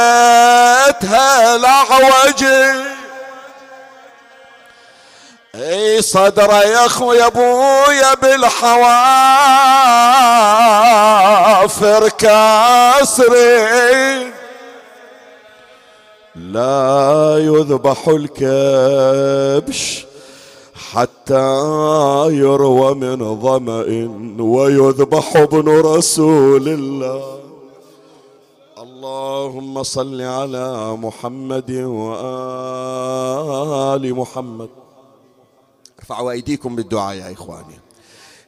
[1.56, 2.86] العوجي
[5.56, 8.62] إي صدره يا أخوي أبويا بالحوافر
[12.90, 13.32] كاسرين
[16.36, 20.06] لا يذبح الكبش
[20.74, 24.10] حتى يروى من ظمأ
[24.40, 27.40] ويذبح ابن رسول الله.
[28.78, 32.94] اللهم صل على محمد وآل
[34.16, 34.70] محمد.
[36.00, 37.80] ارفعوا أيديكم بالدعاء يا إخواني.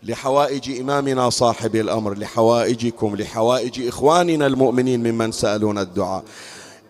[0.03, 6.23] لحوائج إمامنا صاحب الأمر لحوائجكم لحوائج إخواننا المؤمنين ممن سألون الدعاء.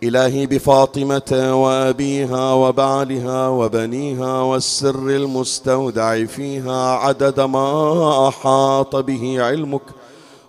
[0.07, 9.81] إلهي بفاطمة وأبيها وبعلها وبنيها والسر المستودع فيها عدد ما أحاط به علمك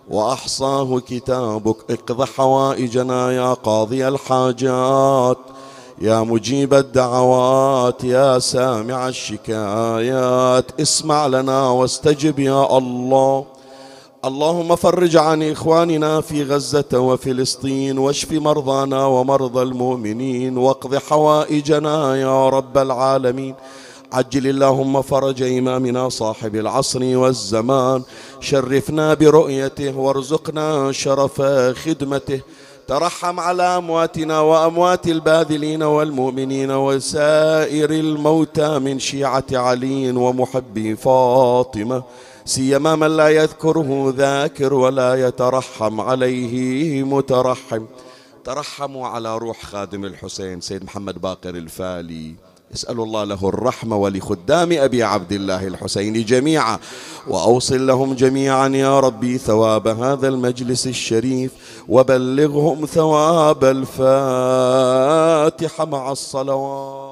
[0.09, 1.75] وأحصاه كتابك.
[1.89, 5.37] اقض حوائجنا يا قاضي الحاجات
[6.01, 10.81] يا مجيب الدعوات يا سامع الشكايات.
[10.81, 13.54] اسمع لنا واستجب يا الله.
[14.25, 22.77] اللهم فرج عن إخواننا في غزة وفلسطين واشف مرضانا ومرضى المؤمنين واقض حوائجنا يا رب
[22.77, 23.55] العالمين.
[24.13, 28.03] عجل اللهم فرج إمامنا صاحب العصر والزمان.
[28.39, 31.41] شرفنا برؤيته وارزقنا شرف
[31.85, 32.41] خدمته.
[32.87, 42.03] ترحم على أمواتنا وأموات الباذلين والمؤمنين وسائر الموتى من شيعة علي ومحبي فاطمة.
[42.45, 47.85] سيما من لا يذكره ذاكر ولا يترحم عليه مترحم.
[48.43, 52.35] ترحموا على روح خادم الحسين سيد محمد باقر الفالي.
[52.73, 56.79] اسأل الله له الرحمة ولخدام أبي عبد الله الحسين جميعا.
[57.27, 61.51] وأوصل لهم جميعا يا ربي ثواب هذا المجلس الشريف.
[61.87, 63.95] وبلغهم ثواب الفاتحة
[65.85, 67.04] مع الصلوات.